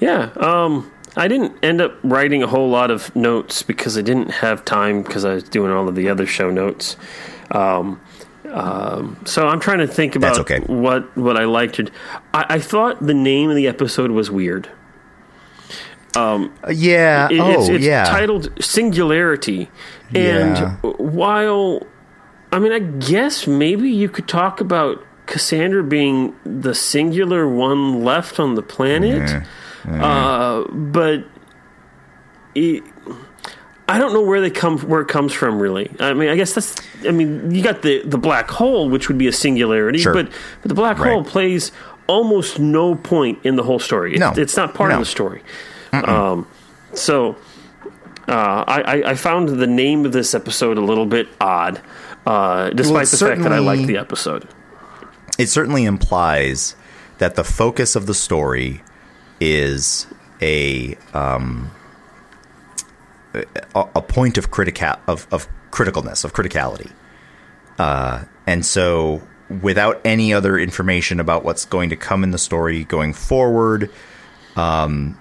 [0.00, 4.30] yeah, um, I didn't end up writing a whole lot of notes because I didn't
[4.30, 6.96] have time because I was doing all of the other show notes.
[7.50, 8.00] Um,
[8.50, 10.60] um, so I'm trying to think about okay.
[10.60, 11.80] what what I liked.
[12.34, 14.68] I, I thought the name of the episode was weird.
[16.14, 19.68] Uh, yeah It- oh it's, it's yeah titled Singularity,
[20.14, 20.76] and Yeah.
[20.82, 21.82] while
[22.52, 28.38] I mean, I guess maybe you could talk about Cassandra being the singular one left
[28.40, 29.42] on the planet,
[29.88, 31.24] Uh, but
[32.54, 32.82] it,
[33.88, 35.58] I don't know where they come where it comes from.
[35.60, 36.74] Really, I mean, I guess that's.
[37.06, 40.12] I mean, you got the the black hole, which would be a singularity, Sure.
[40.14, 40.30] but,
[40.62, 41.12] but the black Right.
[41.12, 41.70] hole plays
[42.08, 44.14] almost no point in the whole story.
[44.14, 44.32] It- No.
[44.36, 44.94] it's not part No.
[44.96, 45.42] of the story.
[45.92, 46.46] Um,
[46.94, 47.36] so
[48.28, 51.80] uh, I, I- I found the name of this episode a little bit odd,
[52.26, 54.46] uh, despite it's the fact that I liked the episode.
[55.38, 56.74] it certainly implies
[57.18, 58.82] that the focus of the story
[59.40, 60.06] is
[60.40, 61.70] a um,
[63.74, 66.90] a, point of critica- of, of criticalness of criticality,
[67.78, 69.22] uh, and so
[69.62, 73.90] without any other information about what's going to come in the story going forward.
[74.56, 75.20] Um,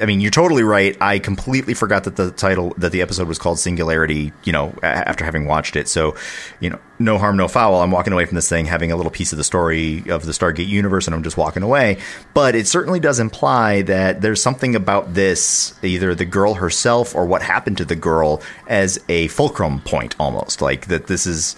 [0.00, 0.96] I mean, you're totally right.
[1.00, 4.32] I completely forgot that the title that the episode was called Singularity.
[4.44, 6.16] You know, after having watched it, so
[6.60, 7.80] you know, no harm, no foul.
[7.82, 10.32] I'm walking away from this thing having a little piece of the story of the
[10.32, 11.98] Stargate universe, and I'm just walking away.
[12.32, 17.26] But it certainly does imply that there's something about this, either the girl herself or
[17.26, 21.06] what happened to the girl, as a fulcrum point, almost like that.
[21.06, 21.56] This is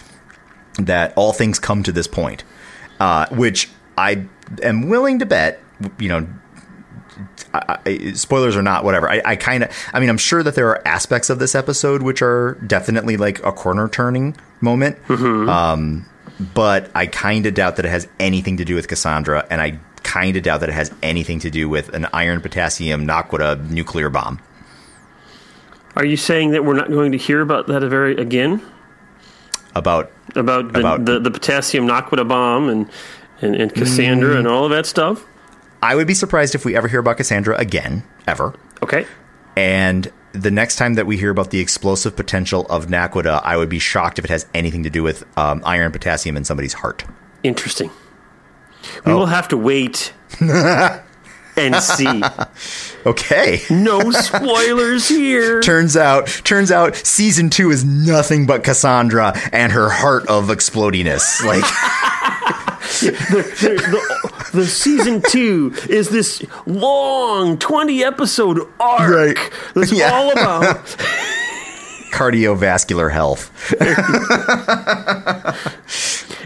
[0.78, 2.42] that all things come to this point,
[2.98, 4.26] uh, which I
[4.62, 5.60] am willing to bet.
[5.98, 6.28] You know,
[7.54, 9.08] I, I- spoilers or not, whatever.
[9.10, 12.02] I, I kind of, I mean, I'm sure that there are aspects of this episode
[12.02, 14.98] which are definitely like a corner turning moment.
[15.10, 16.06] Um,
[16.52, 19.78] but I kind of doubt that it has anything to do with Cassandra, and I
[20.02, 24.10] kind of doubt that it has anything to do with an iron potassium Naquadah nuclear
[24.10, 24.40] bomb.
[25.96, 28.60] Are you saying that we're not going to hear about that very again?
[29.76, 32.90] About About the, About- the, the potassium Naquadah bomb and,
[33.40, 34.38] and, and Cassandra Mm.
[34.40, 35.24] and all of that stuff?
[35.84, 38.54] I would be surprised if we ever hear about Cassandra again, ever.
[38.82, 39.06] Okay.
[39.56, 43.68] And the next time that we hear about the explosive potential of Naquadah, I would
[43.68, 47.04] be shocked if it has anything to do with um, iron, potassium in somebody's heart.
[47.42, 47.90] Interesting.
[49.04, 49.18] We Oh.
[49.18, 52.22] will have to wait and see.
[53.06, 53.60] Okay.
[53.70, 55.60] No spoilers here.
[55.62, 61.44] turns out, turns out, season two is nothing but Cassandra and her heart of explodiness.
[61.44, 61.62] Like,
[63.00, 69.36] the, the season two is this long 20 episode arc Right.
[69.74, 70.10] that's Yeah.
[70.12, 70.76] all about
[72.12, 73.50] cardiovascular health.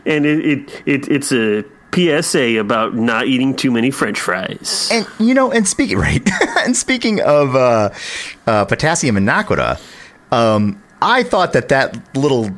[0.07, 4.89] and it, it, it it's a PSA about not eating too many French fries.
[4.93, 6.27] And you know, and speaking right,
[6.59, 7.91] and speaking of uh,
[8.47, 9.81] uh, potassium and Naquadah,
[10.33, 12.51] um, I thought that that little,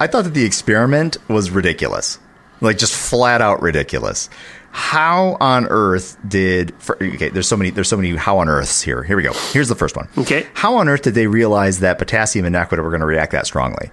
[0.00, 2.18] I thought that the experiment was ridiculous,
[2.60, 4.28] like just flat out ridiculous.
[4.70, 6.74] How on earth did?
[6.90, 7.70] Okay, there's so many.
[7.70, 8.14] There's so many.
[8.14, 9.02] How on earths here?
[9.02, 9.32] Here we go.
[9.52, 10.06] Here's the first one.
[10.18, 10.46] Okay.
[10.52, 13.46] How on earth did they realize that potassium and Naquadah were going to react that
[13.46, 13.90] strongly,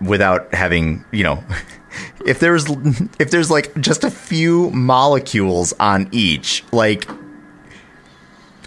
[0.00, 1.42] without having you know?
[2.24, 2.70] If there's
[3.18, 7.04] if there's like just a few molecules on each, like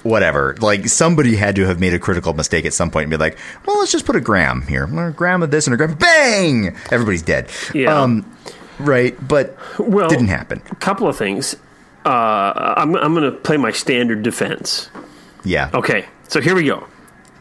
[0.03, 0.55] whatever.
[0.59, 3.37] Like somebody had to have made a critical mistake at some point and be like,
[3.65, 6.75] "Well, let's just put a gram here, a gram of this and a gram." Bang!
[6.91, 7.49] Everybody's dead.
[7.73, 7.99] Yeah.
[7.99, 8.29] Um,
[8.79, 10.61] right, but Well- didn't happen.
[10.71, 11.55] A couple of things.
[12.05, 14.89] Uh, I'm, I'm going to play my standard defense.
[15.43, 15.69] Yeah.
[15.73, 16.87] Okay, so here we go.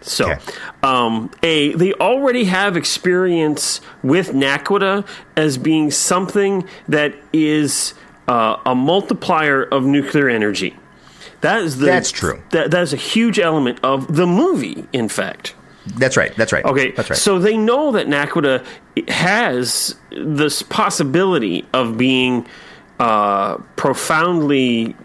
[0.00, 0.38] So, Okay.
[0.82, 5.06] um, A, they already have experience with Naquadah
[5.36, 7.94] as being something that is
[8.28, 10.76] uh, a multiplier of nuclear energy.
[11.40, 12.42] That is the, That's true.
[12.50, 15.54] That, that is a huge element of the movie, in fact.
[15.86, 16.34] That's right.
[16.36, 16.64] That's right.
[16.64, 17.18] Okay, That's right.
[17.18, 18.64] So they know that Naquadah
[19.08, 22.46] has this possibility of being
[22.98, 24.96] uh, profoundly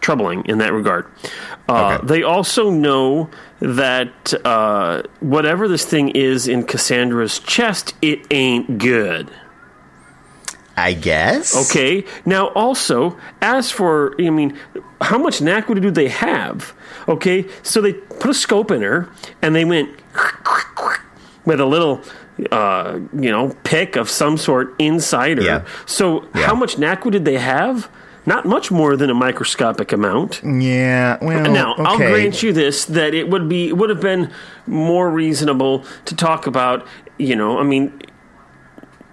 [0.00, 1.06] troubling in that regard.
[1.68, 2.06] Uh, Okay.
[2.06, 3.30] They also know
[3.60, 9.30] that uh, whatever this thing is in Cassandra's chest, it ain't good.
[10.76, 11.70] I guess.
[11.70, 12.04] Okay.
[12.24, 14.56] Now, also, as for, I mean,
[15.00, 16.72] how much Naquadah do they have?
[17.08, 17.46] Okay.
[17.62, 19.08] So they put a scope in her
[19.42, 19.90] and they went
[21.44, 22.02] with a little,
[22.50, 25.44] uh, you know, pick of some sort inside her.
[25.44, 25.62] Yeah.
[25.86, 26.46] So Yeah.
[26.46, 27.88] how much Naquadah did they have?
[28.26, 30.42] Not much more than a microscopic amount.
[30.44, 31.16] Yeah.
[31.22, 31.50] Well.
[31.50, 34.30] Now, I'll grant you this: that it would be it would have been
[34.66, 36.86] more reasonable to talk about.
[37.18, 37.98] You know, I mean,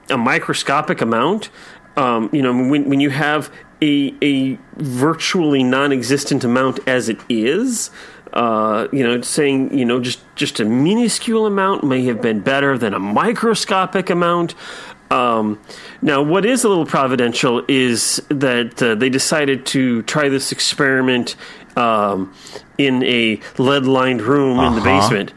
[0.09, 1.49] a microscopic amount.
[1.95, 3.49] Um, you know, when when you have
[3.81, 7.89] a a virtually non-existent amount as it is.
[8.33, 12.77] Uh, you know, saying you know just just a minuscule amount may have been better
[12.77, 14.53] than a microscopic amount.
[15.09, 15.59] Um,
[16.01, 21.35] now, what is a little providential is that uh, they decided to try this experiment
[21.77, 22.33] um,
[22.77, 24.99] in a lead-lined room in the Uh-huh.
[25.09, 25.33] basement.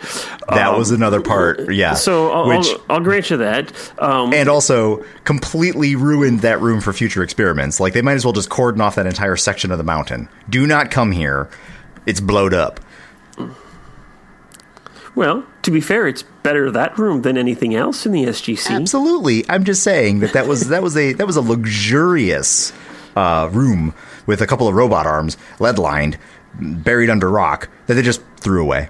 [0.49, 1.73] That was another part.
[1.73, 1.95] Yeah.
[1.95, 3.73] So I'll, Which I'll, I'll grant you that.
[3.99, 7.79] Um, and also completely ruined that room for future experiments.
[7.79, 10.29] Like they might as well just cordon off that entire section of the mountain.
[10.49, 11.49] Do not come here.
[12.07, 12.81] It's blowed up.
[15.15, 18.71] well, to be fair, it's better that room than anything else in the SGC.
[18.71, 19.45] Absolutely.
[19.49, 22.73] I'm just saying that that was that was a that was a luxurious
[23.17, 23.95] uh, room
[24.27, 26.19] with a couple of robot arms, lead lined,
[26.61, 28.89] buried under rock that they just threw away.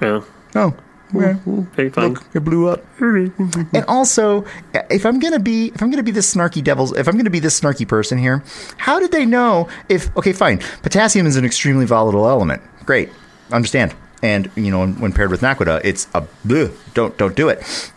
[0.00, 0.24] Well,
[0.54, 0.74] Oh,
[1.14, 1.36] yeah.
[1.74, 2.14] very fine.
[2.14, 2.84] Look, it blew up.
[3.00, 4.44] and also,
[4.90, 7.38] if I'm gonna be if I'm gonna be this snarky devil's if I'm gonna be
[7.40, 8.42] this snarky person here,
[8.76, 12.62] how did they know if okay fine potassium is an extremely volatile element?
[12.86, 13.10] Great,
[13.50, 13.94] understand.
[14.22, 17.92] And you know when, paired with Naquadah, it's a bleh, don't don't do it.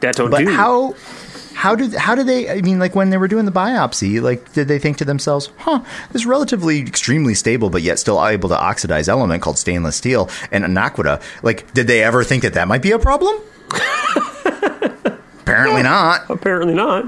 [0.00, 0.50] That don't But do.
[0.52, 0.94] how
[1.54, 2.48] how did how did they?
[2.48, 5.50] I mean, like when they were doing the biopsy, like did they think to themselves,
[5.58, 5.82] "Huh,
[6.12, 10.64] this relatively extremely stable but yet still able to oxidize element called stainless steel and
[10.64, 11.20] Naquita?
[11.42, 13.36] Like, did they ever think that that might be a problem?
[15.42, 16.30] Apparently not.
[16.30, 17.04] Apparently not.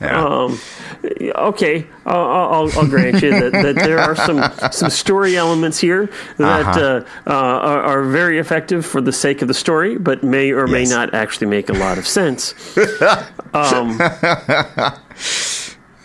[0.00, 0.22] Yeah.
[0.24, 0.60] Um,
[1.04, 4.42] okay, I'll, I'll, I'll grant you that, that there are some
[4.72, 6.80] some story elements here that Uh-huh.
[6.80, 10.66] uh uh, are, are very effective for the sake of the story, but may or
[10.66, 12.54] may not actually make a lot of sense.
[13.54, 14.00] um,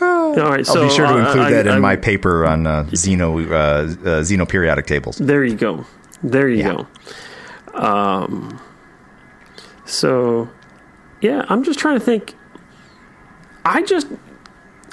[0.01, 2.45] all right, so I'll be sure to uh, include I- that in I- my paper
[2.45, 5.17] on uh, xeno uh, uh, xeno periodic tables.
[5.17, 5.85] There you go.
[6.23, 6.83] There you Yeah.
[7.73, 7.79] go.
[7.81, 8.59] Um,
[9.85, 10.49] so,
[11.21, 12.35] yeah, I'm just trying to think.
[13.65, 14.07] I just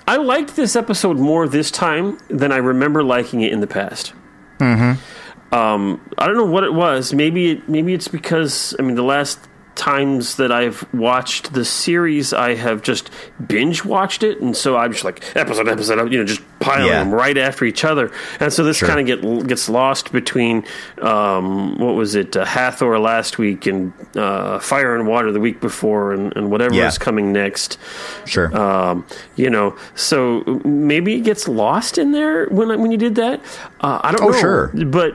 [0.07, 4.13] I liked this episode more this time than I remember liking it in the past.
[4.59, 5.55] Mm-hmm.
[5.55, 7.13] Um, I don't know what it was.
[7.13, 9.41] Maybe it, maybe it's because I mean the last
[9.77, 13.11] times that I've watched the series, I have just
[13.47, 17.05] binge watched it, and so I'm just like episode, episode, you know, just piling Yeah.
[17.05, 18.11] them right after each other,
[18.41, 18.89] and so this Sure.
[18.89, 20.65] kind of get gets lost between
[21.03, 25.61] um, what was it, uh, Hathor last week and uh, Fire and Water the week
[25.61, 26.89] before, and, and whatever Yeah.
[26.89, 27.79] is coming next.
[28.25, 28.57] Sure.
[28.57, 29.05] Um,
[29.37, 33.41] you know, so maybe it gets lost in there when when you did that.
[33.81, 34.71] Uh, I don't Oh, know, sure.
[34.87, 35.15] but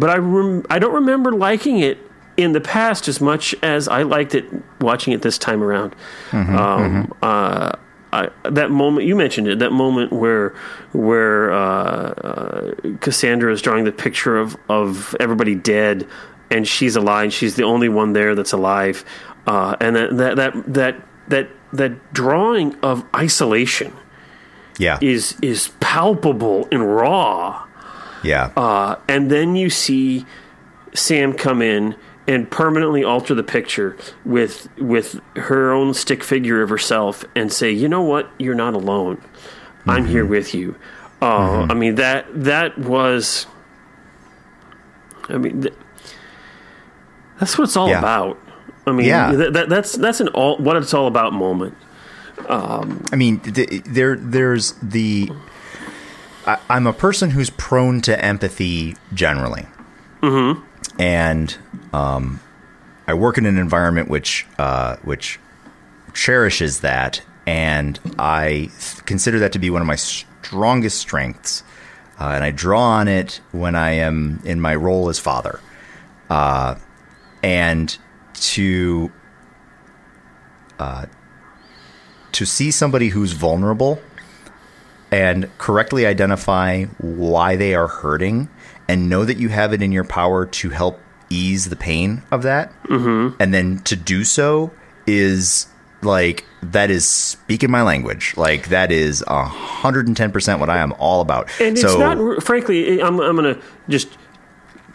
[0.00, 1.98] but I rem- I don't remember liking it
[2.36, 4.44] in the past as much as I liked it
[4.80, 5.94] watching it this time around.
[6.30, 7.72] Mm-hmm, um, Uh,
[8.12, 10.54] I, that moment you mentioned it, that moment where
[10.92, 16.06] where uh, uh, Cassandra is drawing the picture of of everybody dead,
[16.50, 17.32] and she's alive.
[17.32, 19.04] She's the only one there that's alive,
[19.46, 20.96] uh, and that that that that
[21.28, 23.92] that that drawing of isolation
[24.78, 24.98] yeah.
[25.02, 27.66] is is palpable and raw.
[28.22, 28.52] yeah.
[28.56, 30.24] Uh, and then you see
[30.94, 31.96] Sam come in
[32.28, 37.70] and permanently alter the picture with with her own stick figure of herself and say,
[37.70, 38.28] "You know what?
[38.38, 39.20] You're not alone.
[39.86, 40.74] I'm here with you."
[41.22, 43.46] Uh, I mean that that was.
[45.28, 45.74] I mean, th-
[47.38, 47.98] that's what it's all Yeah.
[47.98, 48.38] about.
[48.86, 49.32] I mean, Yeah.
[49.32, 51.76] that, that, that's that's an all what it's all about moment.
[52.48, 55.30] I mean, th- there there's the.
[56.46, 59.66] I, I'm a person who's prone to empathy generally,
[60.22, 60.62] mm-hmm.
[61.00, 61.56] and
[61.96, 62.40] um,
[63.06, 65.40] I work in an environment which uh, which
[66.12, 71.62] cherishes that, and I th- consider that to be one of my strongest strengths,
[72.20, 75.60] uh, and I draw on it when I am in my role as father,
[76.28, 76.74] uh,
[77.42, 77.96] and
[78.34, 79.10] to
[82.32, 83.98] to see somebody who's vulnerable
[85.10, 88.50] and correctly identify why they are hurting
[88.86, 91.00] and know that you have it in your power to help
[91.30, 93.34] ease the pain of that mm-hmm.
[93.40, 94.70] and then to do so
[95.06, 95.66] is
[96.02, 101.48] like that is speaking my language like that is 110% what i am all about
[101.60, 104.08] And so it's not, frankly, I'm, I'm going to just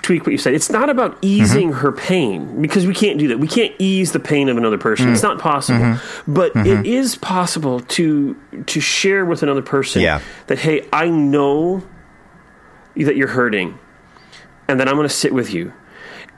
[0.01, 0.53] tweak what you said.
[0.55, 1.79] It's not about easing Mm-hmm.
[1.79, 3.37] her pain because we can't do that.
[3.39, 5.07] We can't ease the pain of another person.
[5.07, 5.13] Mm.
[5.13, 5.79] It's not possible.
[5.79, 6.33] Mm-hmm.
[6.33, 10.21] But it is possible to to share with another person Yeah.
[10.47, 11.83] that hey, I know
[12.95, 13.77] that you're hurting,
[14.67, 15.71] and that I'm going to sit with you.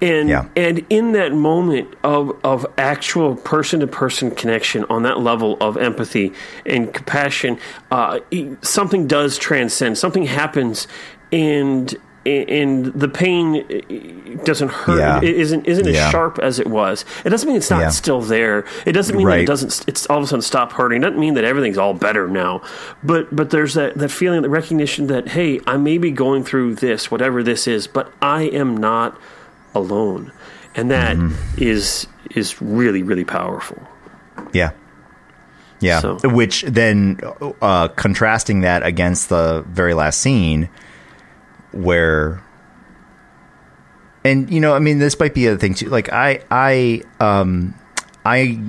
[0.03, 0.45] And Yeah.
[0.55, 5.77] and in that moment of of actual person to person connection on that level of
[5.77, 6.33] empathy
[6.65, 7.57] and compassion,
[7.89, 8.19] uh,
[8.61, 9.97] something does transcend.
[9.97, 10.87] Something happens,
[11.31, 11.95] and
[12.25, 14.99] and the pain uh, doesn't hurt.
[14.99, 15.17] Yeah.
[15.21, 16.05] It isn't isn't Yeah.
[16.05, 17.05] as sharp as it was.
[17.25, 17.89] It doesn't mean it's not Yeah.
[17.89, 18.65] still there.
[18.85, 19.85] It doesn't mean that it doesn't.
[19.87, 21.01] It's all of a sudden stop hurting.
[21.01, 22.61] It doesn't mean that everything's all better now.
[23.03, 26.75] But but there's that that feeling, the recognition that hey, I may be going through
[26.75, 29.17] this, whatever this is, but I am not
[29.75, 30.31] alone,
[30.75, 31.17] and that
[31.57, 32.39] is Mm-hmm.
[32.39, 33.81] is really really powerful.
[34.53, 34.71] Yeah.
[35.79, 35.99] Yeah.
[35.99, 37.19] So- Which then,
[37.61, 40.69] uh, contrasting that against the very last scene,
[41.73, 42.41] where,
[44.23, 45.89] and you know, I mean, this might be a thing too.
[45.89, 47.73] Like, I, I, um,
[48.25, 48.61] I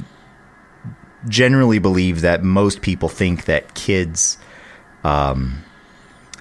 [1.29, 4.37] generally believe that most people think that kids,
[5.05, 5.63] um,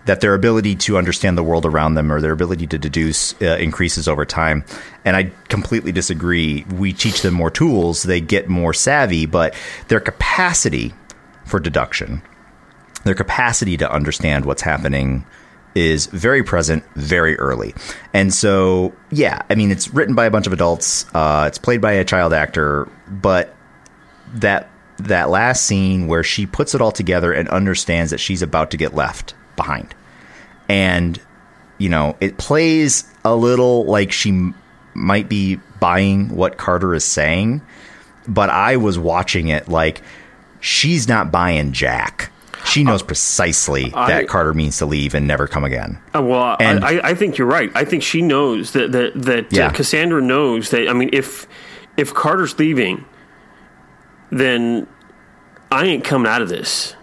[0.06, 3.58] that their ability to understand the world around them or their ability to deduce uh,
[3.58, 4.66] increases over time.
[5.06, 6.66] And I completely disagree.
[6.76, 9.56] We teach them more tools, they get more savvy, but
[9.88, 10.94] their capacity
[11.46, 12.22] for deduction,
[13.04, 15.26] their capacity to understand what's happening
[15.76, 17.74] is very present very early.
[18.14, 21.82] And so, yeah, I mean, it's written by a bunch of adults, uh, it's played
[21.82, 23.56] by a child actor, but
[24.36, 28.70] that that last scene where she puts it all together and understands that she's about
[28.72, 29.94] to get left behind.
[30.70, 31.20] And
[31.78, 34.56] you know, it plays a little like she m-
[34.94, 37.62] might be buying what Carter is saying,
[38.28, 40.02] but I was watching it like
[40.60, 42.32] she's not buying Jack.
[42.66, 46.00] She knows precisely that Carter means to leave and never come again.
[46.16, 47.70] Uh, well, And- I, I, I think you're right.
[47.76, 49.68] I think she knows that that that Yeah.
[49.68, 50.88] uh, Cassandra knows that.
[50.88, 51.46] I mean, if
[51.98, 53.04] if Carter's leaving,
[54.32, 54.88] then
[55.72, 56.96] I ain't coming out of this.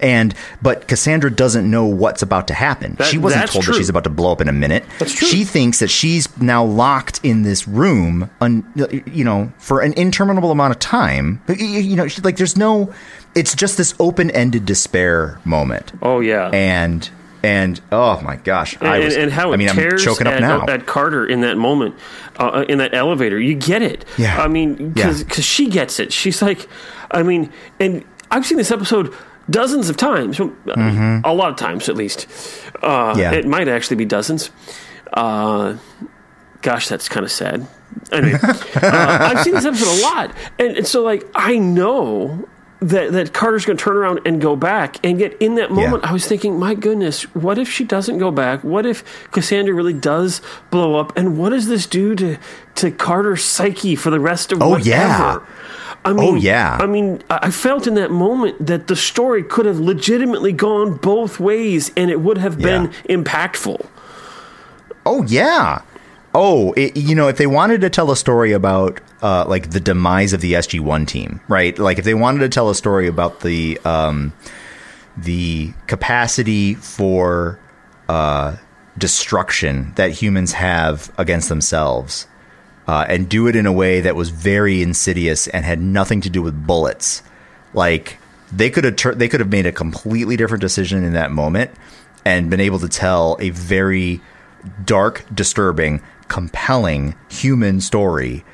[0.00, 2.94] And but Cassandra doesn't know what's about to happen.
[2.96, 3.74] That- she wasn't told true.
[3.74, 4.84] that she's about to blow up in a minute.
[4.98, 5.26] That's true.
[5.28, 8.64] She thinks that she's now locked in this room, un,
[9.06, 11.40] you know, for an interminable amount of time.
[11.48, 12.92] You- know, she- like there's no.
[13.34, 15.92] It's just this open-ended despair moment.
[16.00, 17.08] Oh yeah, And
[17.42, 19.16] and oh my gosh, I and, was.
[19.16, 20.64] and how it I mean, I'm tears choking up at, now.
[20.66, 21.94] at Carter in that moment,
[22.38, 23.38] uh, in that elevator.
[23.38, 24.04] You get it.
[24.18, 24.42] Yeah.
[24.42, 25.34] I mean, because Yeah.
[25.40, 26.12] she gets it.
[26.14, 26.66] She's like,
[27.10, 29.12] I mean, and I've seen this episode
[29.50, 32.26] dozens of times, uh, a lot of times at least.
[32.82, 33.18] Uh, Mm-hmm.
[33.20, 33.32] Yeah.
[33.32, 34.50] It might actually be dozens.
[35.04, 35.78] Because
[36.62, 37.66] gosh, that's kind of sad.
[38.12, 38.50] Anyway, uh,
[38.82, 42.48] I've seen this episode a lot, and, and so like I know
[42.80, 46.02] that that Carter's going to turn around and go back, and yet in that moment,
[46.02, 46.10] Yeah.
[46.10, 48.62] I was thinking, my goodness, what if she doesn't go back?
[48.64, 51.16] What if Cassandra really does blow up?
[51.16, 52.36] And what does this do to
[52.76, 54.88] to Carter's psyche for the rest of Oh, whatever?
[54.88, 55.38] yeah.
[56.06, 56.78] I mean, Oh, yeah.
[56.80, 61.40] I mean, I felt in that moment that the story could have legitimately gone both
[61.40, 63.84] ways, and it would have been impactful.
[65.04, 65.82] Oh yeah.
[66.34, 69.80] Oh, it, you know, if they wanted to tell a story about uh, like the
[69.80, 71.78] demise of the SG One team, right?
[71.78, 74.32] Like if they wanted to tell a story about the um,
[75.16, 77.58] the capacity for
[78.08, 78.56] uh,
[78.98, 82.26] destruction that humans have against themselves,
[82.86, 86.30] uh, and do it in a way that was very insidious and had nothing to
[86.30, 87.22] do with bullets,
[87.74, 88.18] like
[88.52, 91.70] they could have tur- they could have made a completely different decision in that moment
[92.24, 94.20] and been able to tell a very
[94.84, 98.44] dark, disturbing, compelling human story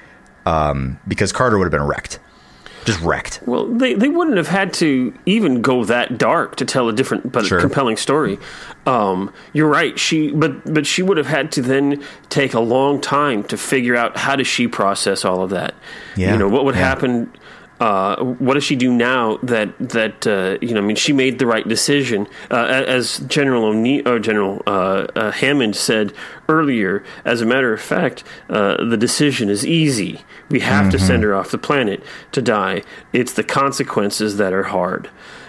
[0.44, 2.18] um, because Carter would have been wrecked,
[2.84, 3.40] just wrecked.
[3.46, 7.30] Well, they, they wouldn't have had to even go that dark to tell a different
[7.32, 7.60] but Sure.
[7.60, 8.38] compelling story.
[8.86, 9.98] Um, you're right.
[9.98, 13.94] She but but she would have had to then take a long time to figure
[13.96, 15.74] out how does she process all of that.
[16.16, 16.80] Yeah, You know what would yeah.
[16.88, 17.32] happen.
[17.80, 20.78] Uh, what does she do now that that uh, you know?
[20.80, 25.30] I mean, she made the right decision, uh, as General O'Neill or General uh, uh,
[25.32, 26.12] Hammond said
[26.48, 27.02] earlier.
[27.24, 30.20] As a matter of fact, uh, the decision is easy.
[30.48, 31.06] We have to Mm-hmm.
[31.06, 32.82] send her off the planet to die.
[33.12, 35.08] It's the consequences that are hard.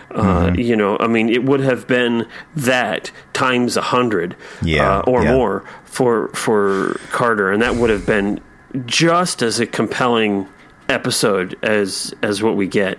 [0.10, 0.60] Uh, Mm-hmm.
[0.60, 5.34] You know, I mean, it would have been that times a hundred, Yeah, or yeah.
[5.34, 8.40] more for for Carter, and that would have been
[8.88, 10.48] just as a compelling
[10.94, 12.98] episode as as what we get.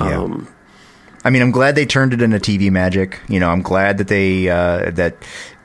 [0.00, 0.20] Yeah.
[0.22, 0.48] Um,
[1.24, 3.20] I mean, I'm glad they turned it into TV magic.
[3.28, 5.16] You know, I'm glad that they uh, that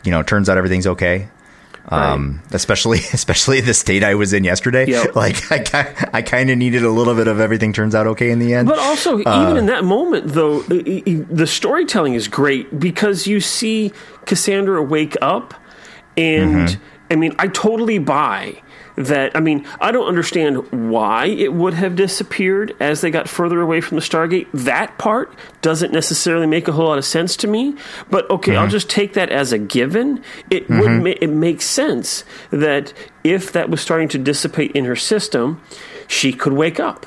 [0.04, 1.30] you know, turns out everything's okay.
[1.89, 4.86] Um, especially especially the state I was in yesterday.
[4.88, 5.06] Yeah.
[5.16, 8.39] Like I I kind of needed a little bit of everything turns out okay in
[8.39, 8.68] the end.
[8.68, 13.91] But also, Uh, even in that moment, though, the storytelling is great because you see
[14.26, 15.54] Cassandra wake up,
[16.18, 16.84] and Mm-hmm.
[17.12, 18.62] I mean, I totally buy
[18.96, 19.36] that.
[19.36, 23.82] I mean, I don't understand why it would have disappeared as they got further away
[23.82, 24.48] from the Stargate.
[24.54, 27.76] That part doesn't necessarily make a whole lot of sense to me.
[28.10, 28.62] But okay, Mm-hmm.
[28.62, 30.24] I'll just take that as a given.
[30.50, 34.96] It would ma- it makes sense that if that was starting to dissipate in her
[34.96, 35.62] system,
[36.08, 37.06] she could wake up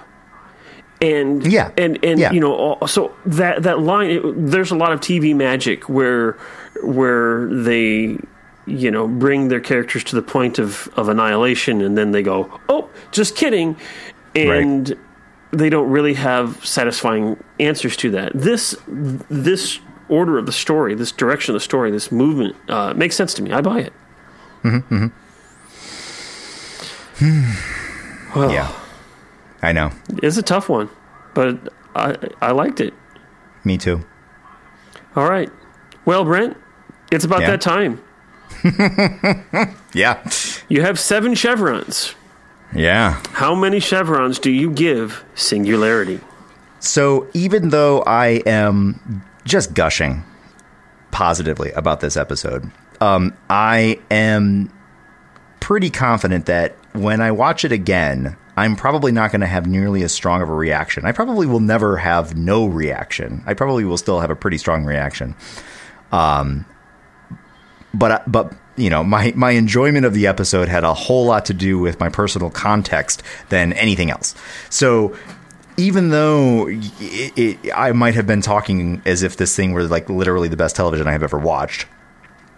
[1.01, 1.71] and Yeah.
[1.77, 2.33] and and Yeah.
[2.33, 6.39] you know so that that line it, there's a lot of TV magic where
[6.83, 8.19] where they
[8.67, 12.61] you know bring their characters to the point of of annihilation and then they go
[12.69, 13.77] oh just kidding
[14.35, 14.97] and
[15.53, 18.77] they don't really have satisfying answers to that this
[19.31, 23.33] this order of the story this direction of the story this movement uh, makes sense
[23.35, 23.93] to me I buy it
[28.35, 28.73] well yeah,
[29.63, 29.93] I know.
[30.23, 30.89] it's a tough one
[31.35, 32.93] but I I liked it
[33.65, 34.05] Me too.
[35.17, 35.51] All right.
[36.05, 36.57] Well, Brent,
[37.11, 37.51] it's about Yeah.
[37.53, 38.01] that time.
[39.95, 40.23] Yeah,
[40.69, 42.15] You have seven chevrons.
[42.75, 43.21] yeah.
[43.33, 46.21] How many chevrons do you give singularity?
[46.81, 50.23] So even though I am just gushing
[51.11, 54.71] positively about this episode, um, I am
[55.61, 60.03] pretty confident that when I watch it again, I'm probably not going to have nearly
[60.03, 61.05] as strong of a reaction.
[61.07, 63.43] I probably will never have no reaction.
[63.47, 65.35] I probably will still have a pretty strong reaction.
[66.13, 66.65] Um,
[67.99, 71.55] but but you know my my enjoyment of the episode had a whole lot to
[71.55, 74.35] do with my personal context than anything else.
[74.71, 75.17] So
[75.79, 80.09] even though it, it, I might have been talking as if this thing were like
[80.09, 81.87] literally the best television I have ever watched,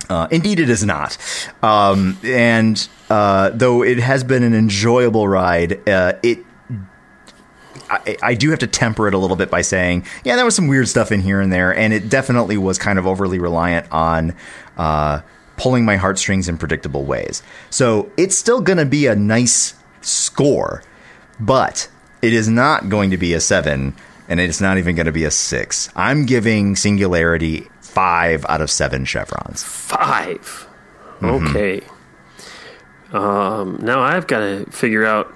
[0.09, 1.19] uh, indeed, it is not.
[1.63, 6.45] Um, and uh, though it has been an enjoyable ride, uh, it.
[7.91, 10.55] I, I do have to temper it a little bit by saying, yeah, there was
[10.55, 13.91] some weird stuff in here and there, and it definitely was kind of overly reliant
[13.93, 14.35] on
[14.77, 15.21] uh,
[15.57, 17.43] pulling my heartstrings in predictable ways.
[17.71, 20.83] So it's still going to be a nice score,
[21.41, 21.89] but
[22.23, 23.95] it is not going to be a seven,
[24.29, 25.89] and it's not even going to be a six.
[25.95, 29.63] I'm giving Singularity five out of seven chevrons.
[29.63, 30.67] 5
[31.23, 31.81] Okay.
[33.13, 35.35] Um, now I've got to figure out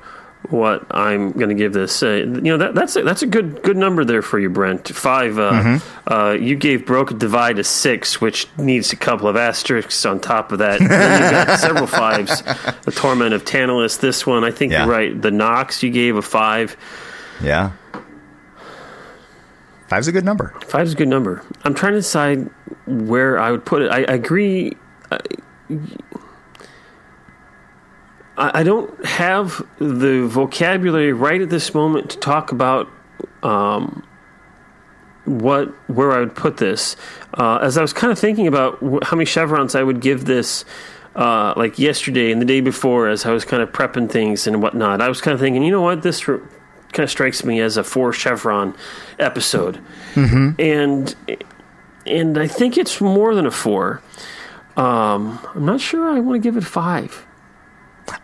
[0.50, 2.02] what I'm going to give this.
[2.02, 4.88] Uh, you know that that's a, that's a good good number there for you, Brent.
[4.88, 5.38] Five.
[5.38, 5.78] Uh,
[6.10, 10.52] uh, you gave Broca Divide a six, which needs a couple of asterisks on top
[10.52, 10.80] of that.
[10.80, 12.42] And then you got several fives.
[12.42, 13.98] The Torment of Tantalus.
[13.98, 14.84] This one, I think Yeah.
[14.84, 15.20] you're right.
[15.22, 16.76] The Nox, you gave a five.
[17.42, 17.72] Yeah.
[19.88, 20.54] Five's a good number.
[20.66, 21.44] Five is a good number.
[21.64, 22.48] I'm trying to decide
[22.86, 23.90] where I would put it.
[23.90, 24.76] I, I agree.
[25.10, 25.18] I,
[28.36, 32.88] I, don't have the vocabulary right at this moment to talk about
[33.42, 34.06] um,
[35.24, 36.96] what where I would put this.
[37.34, 40.64] Uh, as I was kind of thinking about how many chevrons I would give this,
[41.14, 44.62] uh, like yesterday and the day before, as I was kind of prepping things and
[44.62, 46.40] whatnot, I was kind of thinking, you know what, this r-
[46.92, 48.74] kind of strikes me as a four chevron
[49.18, 49.78] episode,
[50.58, 51.14] and
[52.06, 54.02] and I think it's more than a four.
[54.76, 57.26] Um, I'm not sure I want to give it five.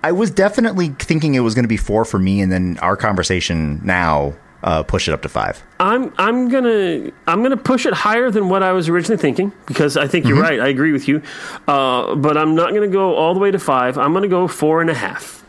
[0.03, 2.97] I was definitely thinking it was going to be four for me, and then our
[2.97, 5.63] conversation now uh, push it up to five.
[5.81, 9.97] I'm I'm gonna I'm gonna push it higher than what I was originally thinking because
[9.97, 10.59] I think you're right.
[10.61, 11.23] I agree with you,
[11.69, 13.97] uh, but I'm not gonna go all the way to five.
[13.99, 15.45] I'm gonna go four and a half.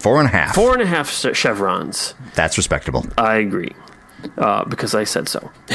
[0.00, 0.54] Four and a half.
[0.54, 2.14] Four and a half chevrons.
[2.34, 3.04] That's respectable.
[3.18, 3.72] I agree
[4.38, 5.50] uh, because I said so.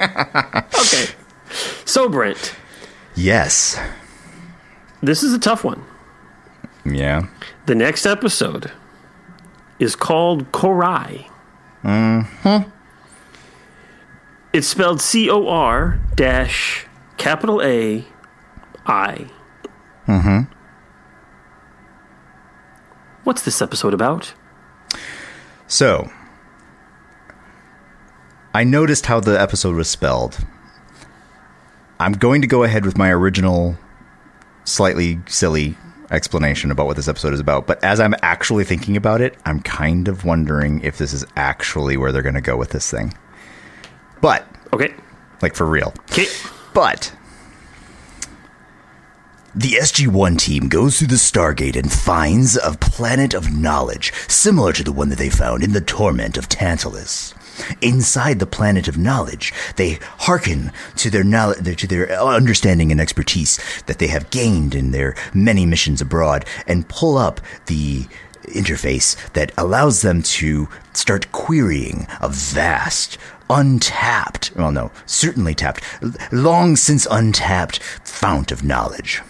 [0.00, 1.08] okay,
[1.84, 2.54] so Brent,
[3.14, 3.78] Yes.
[5.02, 5.84] this is a tough one.
[6.84, 7.26] Yeah.
[7.66, 8.70] The next episode
[9.78, 11.28] is called Cor-ai.
[11.84, 12.70] Mm-hmm.
[14.52, 18.04] It's spelled C O R dash capital A
[18.86, 19.26] I.
[20.06, 20.52] Mm-hmm.
[23.24, 24.32] What's this episode about?
[25.66, 26.10] So,
[28.54, 30.38] I noticed how the episode was spelled.
[32.00, 33.76] I'm going to go ahead with my original,
[34.64, 35.76] slightly silly
[36.10, 37.66] explanation about what this episode is about.
[37.66, 41.96] But as I'm actually thinking about it, I'm kind of wondering if this is actually
[41.96, 43.14] where they're going to go with this thing.
[44.20, 44.94] But, Okay.
[45.42, 45.92] like for real.
[46.10, 46.26] Okay.
[46.74, 47.12] But
[49.54, 54.84] the SG-1 team goes through the Stargate and finds a planet of knowledge similar to
[54.84, 57.34] the one that they found in the torment of Tantalus.
[57.80, 63.58] Inside the planet of knowledge, they hearken to their knowledge, to their understanding and expertise
[63.86, 68.06] that they have gained in their many missions abroad, and pull up the
[68.44, 73.18] interface that allows them to start querying a vast,
[73.50, 75.82] untapped, well, no, certainly tapped,
[76.32, 79.22] long since untapped fount of knowledge.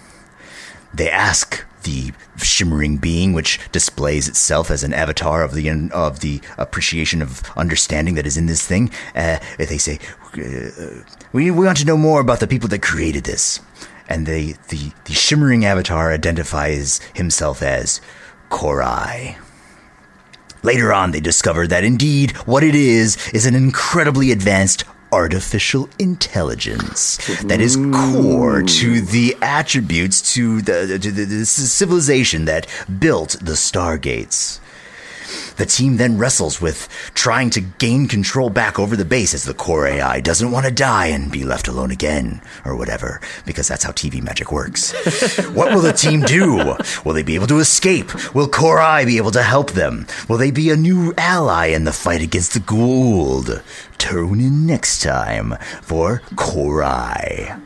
[0.92, 6.40] They ask the shimmering being, which displays itself as an avatar of the of the
[6.56, 8.90] appreciation of understanding that is in this thing.
[9.14, 9.98] Uh, they say,
[10.36, 11.02] uh,
[11.32, 13.60] "We we want to know more about the people that created this."
[14.08, 18.00] And they the the shimmering avatar identifies himself as
[18.48, 19.38] Cor-ai.
[20.62, 27.16] Later on, they discover that indeed what it is is an incredibly advanced artificial intelligence
[27.44, 32.66] that is core to the attributes to the, to the, the civilization that
[32.98, 34.60] built the Stargates.
[35.58, 39.54] The team then wrestles with trying to gain control back over the base as the
[39.54, 43.82] core AI doesn't want to die and be left alone again, or whatever, because that's
[43.82, 44.92] how TV magic works.
[45.54, 46.76] what will the team do?
[47.04, 48.34] Will they be able to escape?
[48.34, 50.06] Will Core I be able to help them?
[50.28, 53.62] Will they be a new ally in the fight against the Goa'uld?
[53.98, 57.58] Tune in next time for Core I.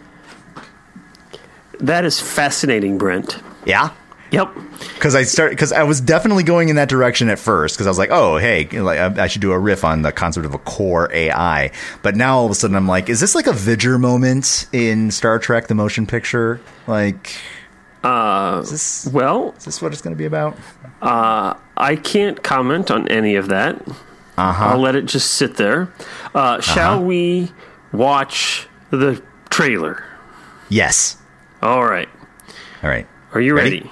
[1.78, 3.38] That is fascinating, Brent.
[3.66, 3.90] Yeah?
[4.32, 4.54] Yep.
[4.94, 7.90] because I start because I was definitely going in that direction at first because I
[7.90, 10.54] was like, oh hey, like I, I should do a riff on the concept of
[10.54, 11.70] a core AI.
[12.02, 15.10] But now all of a sudden I'm like, is this like a V'Ger moment in
[15.10, 16.60] Star Trek: The Motion Picture?
[16.86, 17.36] Like,
[18.02, 20.56] uh, is this Well, is this what it's going to be about?
[21.02, 23.76] I can't comment on any of that.
[24.38, 24.64] Uh-huh.
[24.64, 25.92] I'll let it just sit there.
[26.34, 27.52] Uh, Shall we
[27.92, 30.04] watch the trailer?
[30.68, 31.18] Yes.
[31.60, 32.08] All right.
[32.82, 33.06] All right.
[33.34, 33.80] Are you Ready?
[33.80, 33.90] ready?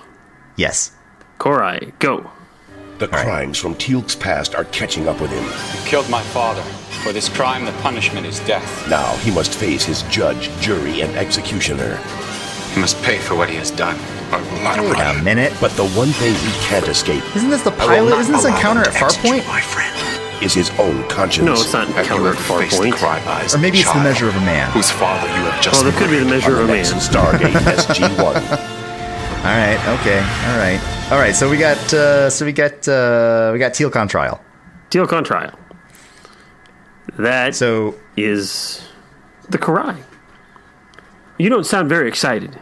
[0.61, 0.93] Yes.
[1.39, 2.31] Cor-ai, go.
[2.99, 5.43] The crimes from Teal'c's past are catching up with him.
[5.43, 6.61] You killed my father.
[7.01, 8.87] For this crime, the punishment is death.
[8.91, 11.97] Now he must face his judge, jury, and executioner.
[12.75, 13.97] He must pay for what he has done,
[14.35, 15.55] or will not Wait a minute.
[15.63, 18.19] But the one thing he can't escape Isn't this the pilot?
[18.19, 19.49] Isn't this Encounter at to execute Farpoint?
[19.49, 21.47] My friend is his own conscience.
[21.47, 22.99] No, it's not Have you Encounter at Far faced Point.
[22.99, 24.71] the eyes Or maybe it's the measure of a man.
[24.73, 26.85] Whose father you have just Well, there could be the measure of a man.
[26.85, 28.77] Stargate SG-1.
[29.41, 29.79] All right.
[30.01, 30.19] Okay.
[30.19, 30.81] All right.
[31.11, 31.35] All right.
[31.35, 34.41] So we got uh, so we got uh, we got Teal'c on trial.
[34.91, 35.59] Teal'c on trial.
[37.19, 38.83] That So is
[39.49, 39.97] the Cor-ai.
[41.39, 42.59] You don't sound very excited.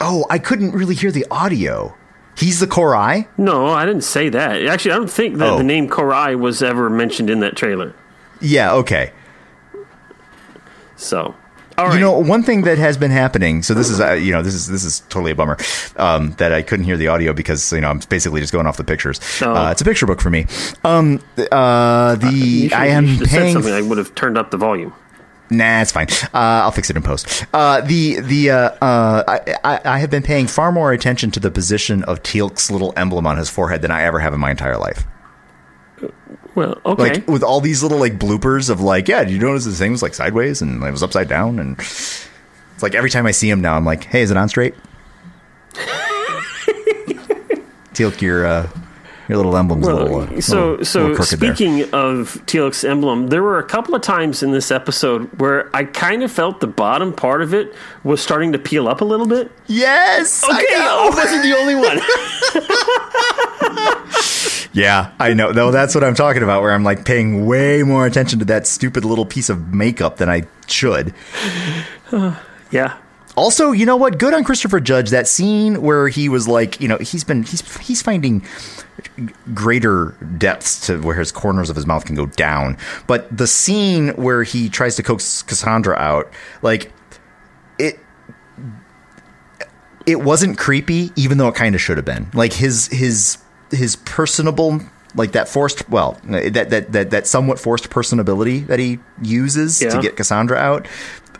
[0.00, 1.94] oh, I couldn't really hear the audio.
[2.36, 3.28] He's the Cor-ai.
[3.36, 4.66] No, I didn't say that.
[4.66, 5.58] Actually, I don't think that Oh.
[5.58, 7.94] the name Cor-ai was ever mentioned in that trailer.
[8.40, 8.72] Yeah.
[8.72, 9.12] Okay.
[10.96, 11.34] So,
[11.86, 11.94] right.
[11.94, 13.62] You know, one thing that has been happening.
[13.62, 15.56] So this is, uh, you know, this is this is totally a bummer
[15.96, 18.76] um, that I couldn't hear the audio because you know I'm basically just going off
[18.76, 19.20] the pictures.
[19.42, 19.54] Oh.
[19.54, 20.46] Uh, it's a picture book for me.
[20.84, 23.52] Um, uh, the You should- I am you should have said paying.
[23.54, 23.72] something.
[23.74, 24.92] I would have turned up the volume.
[25.50, 26.06] Nah, it's fine.
[26.32, 27.44] Uh, I'll fix it in post.
[27.52, 31.40] Uh, the the uh, uh, I, I, I have been paying far more attention to
[31.40, 34.50] the position of Teal'c's little emblem on his forehead than I ever have in my
[34.50, 35.04] entire life.
[36.54, 37.02] Well, okay.
[37.14, 39.92] Like with all these little like bloopers of like, yeah, did you notice the thing
[39.92, 42.28] was like sideways and it was upside down and it's
[42.82, 44.74] like every time I see him now, I'm like, hey, is it on straight?
[47.94, 48.68] Teal'c, your uh,
[49.28, 51.54] your little emblem's a little, uh, so little- so little crooked there.
[51.54, 55.84] speaking of Teal'c's emblem, there were a couple of times in this episode where I
[55.84, 59.26] kind of felt the bottom part of it was starting to peel up a little
[59.26, 59.50] bit.
[59.66, 61.16] Yes, Okay, I I know.
[61.16, 62.00] wasn't the only one.
[64.72, 65.52] Yeah, I know.
[65.52, 66.62] Though that's what I'm talking about.
[66.62, 70.28] Where I'm like paying way more attention to that stupid little piece of makeup than
[70.28, 71.14] I should.
[72.70, 72.96] yeah.
[73.34, 74.18] Also, you know what?
[74.18, 75.10] Good on Christopher Judge.
[75.10, 78.44] That scene where he was like, you know, he's been he's he's finding
[79.54, 82.76] greater depths to where his corners of his mouth can go down.
[83.06, 86.92] But the scene where he tries to coax Cassandra out, like
[87.78, 87.98] it
[90.06, 92.30] it wasn't creepy, even though it kind of should have been.
[92.34, 93.38] Like his his
[93.72, 94.80] his personable
[95.14, 99.98] like that forced well that that that that somewhat forced personability that he uses to
[100.00, 100.86] get Cassandra out.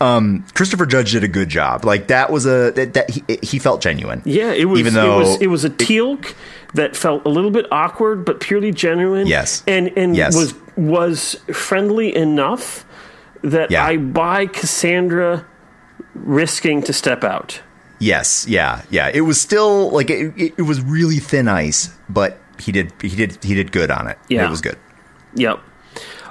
[0.00, 1.84] Um, Christopher Judge did a good job.
[1.84, 4.20] Like that was a that, that he, he felt genuine.
[4.24, 4.80] Yeah, it was.
[4.80, 6.34] Even though it was, it was a Teal'c
[6.74, 9.26] that felt a little bit awkward, but purely genuine.
[9.28, 9.62] Yes.
[9.68, 10.34] and and Yes.
[10.34, 12.84] was was friendly enough
[13.42, 13.84] that Yeah.
[13.86, 15.46] I buy Cassandra
[16.14, 17.60] risking to step out.
[18.02, 19.10] Yes, yeah, yeah.
[19.14, 23.14] It was still like it, it, it was really thin ice, but he did he
[23.14, 24.18] did he did good on it.
[24.28, 24.46] Yeah.
[24.46, 24.76] it was good.
[25.34, 25.60] Yep.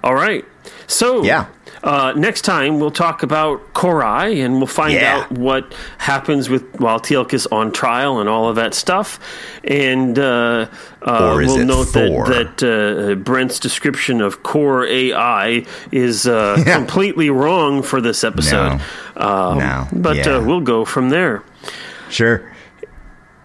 [0.04, 0.44] All right.
[0.88, 1.48] So Yeah.
[1.84, 5.18] Uh, next time we'll talk about Cor-ai and we'll find Yeah.
[5.26, 9.20] out what happens with while Teal'c is on trial and all of that stuff.
[9.64, 10.68] And uh,
[11.02, 12.28] uh, we'll note Thor?
[12.28, 16.76] that that uh, Brent's description of Cor-ai is uh, Yeah.
[16.76, 18.80] completely wrong for this episode.
[19.18, 19.88] Um, No.
[19.92, 20.36] But Yeah.
[20.38, 21.42] uh, we'll go from there.
[22.10, 22.44] Sure,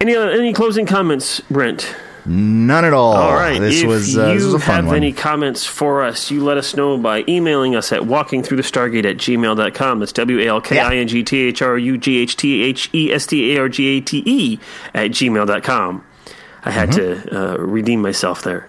[0.01, 1.95] Any any closing comments, Brent?
[2.27, 3.15] None at all.
[3.15, 3.59] All right.
[3.61, 4.97] this if was uh, you this was a fun have one.
[4.97, 9.99] any comments for us, you let us know by emailing us at walkingthroughthestargate at gmail.com.
[10.01, 12.63] That's W A L K I N G T H R U G H T
[12.63, 14.59] H E S T A R G A T E
[14.95, 16.05] at gmail.com.
[16.65, 17.29] I had Mm-hmm.
[17.29, 18.69] to uh, redeem myself there.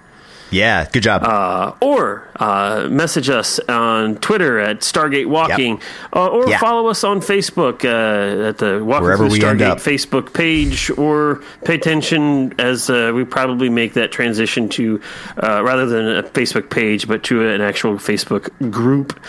[0.51, 1.23] Yeah, good job.
[1.23, 5.81] Uh, or uh, message us on Twitter at Stargate Walking,
[6.15, 6.59] uh, or Yeah.
[6.59, 9.75] follow us on Facebook uh, at the Walking Wherever Through Stargate.
[9.77, 15.01] Facebook page, or pay attention as uh, we probably make that transition to
[15.41, 19.19] uh, rather than a Facebook page, but to an actual Facebook group.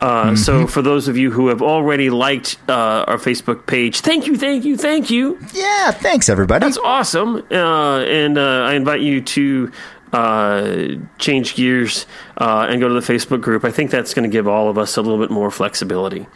[0.00, 0.36] Uh, Mm-hmm.
[0.36, 4.36] So, for those of you who have already liked uh, our Facebook page, thank you,
[4.36, 5.38] thank you, thank you.
[5.52, 6.64] yeah, thanks everybody.
[6.64, 7.42] That's awesome.
[7.50, 9.70] Uh, and uh, I invite you to
[10.14, 12.06] uh, change gears
[12.38, 13.64] uh, and go to the Facebook group.
[13.64, 16.26] I think that's going to give all of us a little bit more flexibility.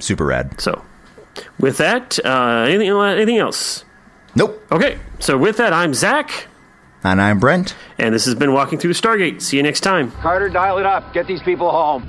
[0.00, 0.60] Super rad.
[0.60, 0.82] So,
[1.58, 3.84] with that, uh, anything, anything else?
[4.34, 4.60] Nope.
[4.72, 4.98] Okay.
[5.20, 6.48] So, with that, I'm Zach,
[7.04, 7.74] And I'm Brent.
[7.98, 9.40] and this has been Walking Through the Stargate.
[9.42, 10.10] See you next time.
[10.22, 11.12] Carter, dial it up.
[11.14, 12.02] Get these people home.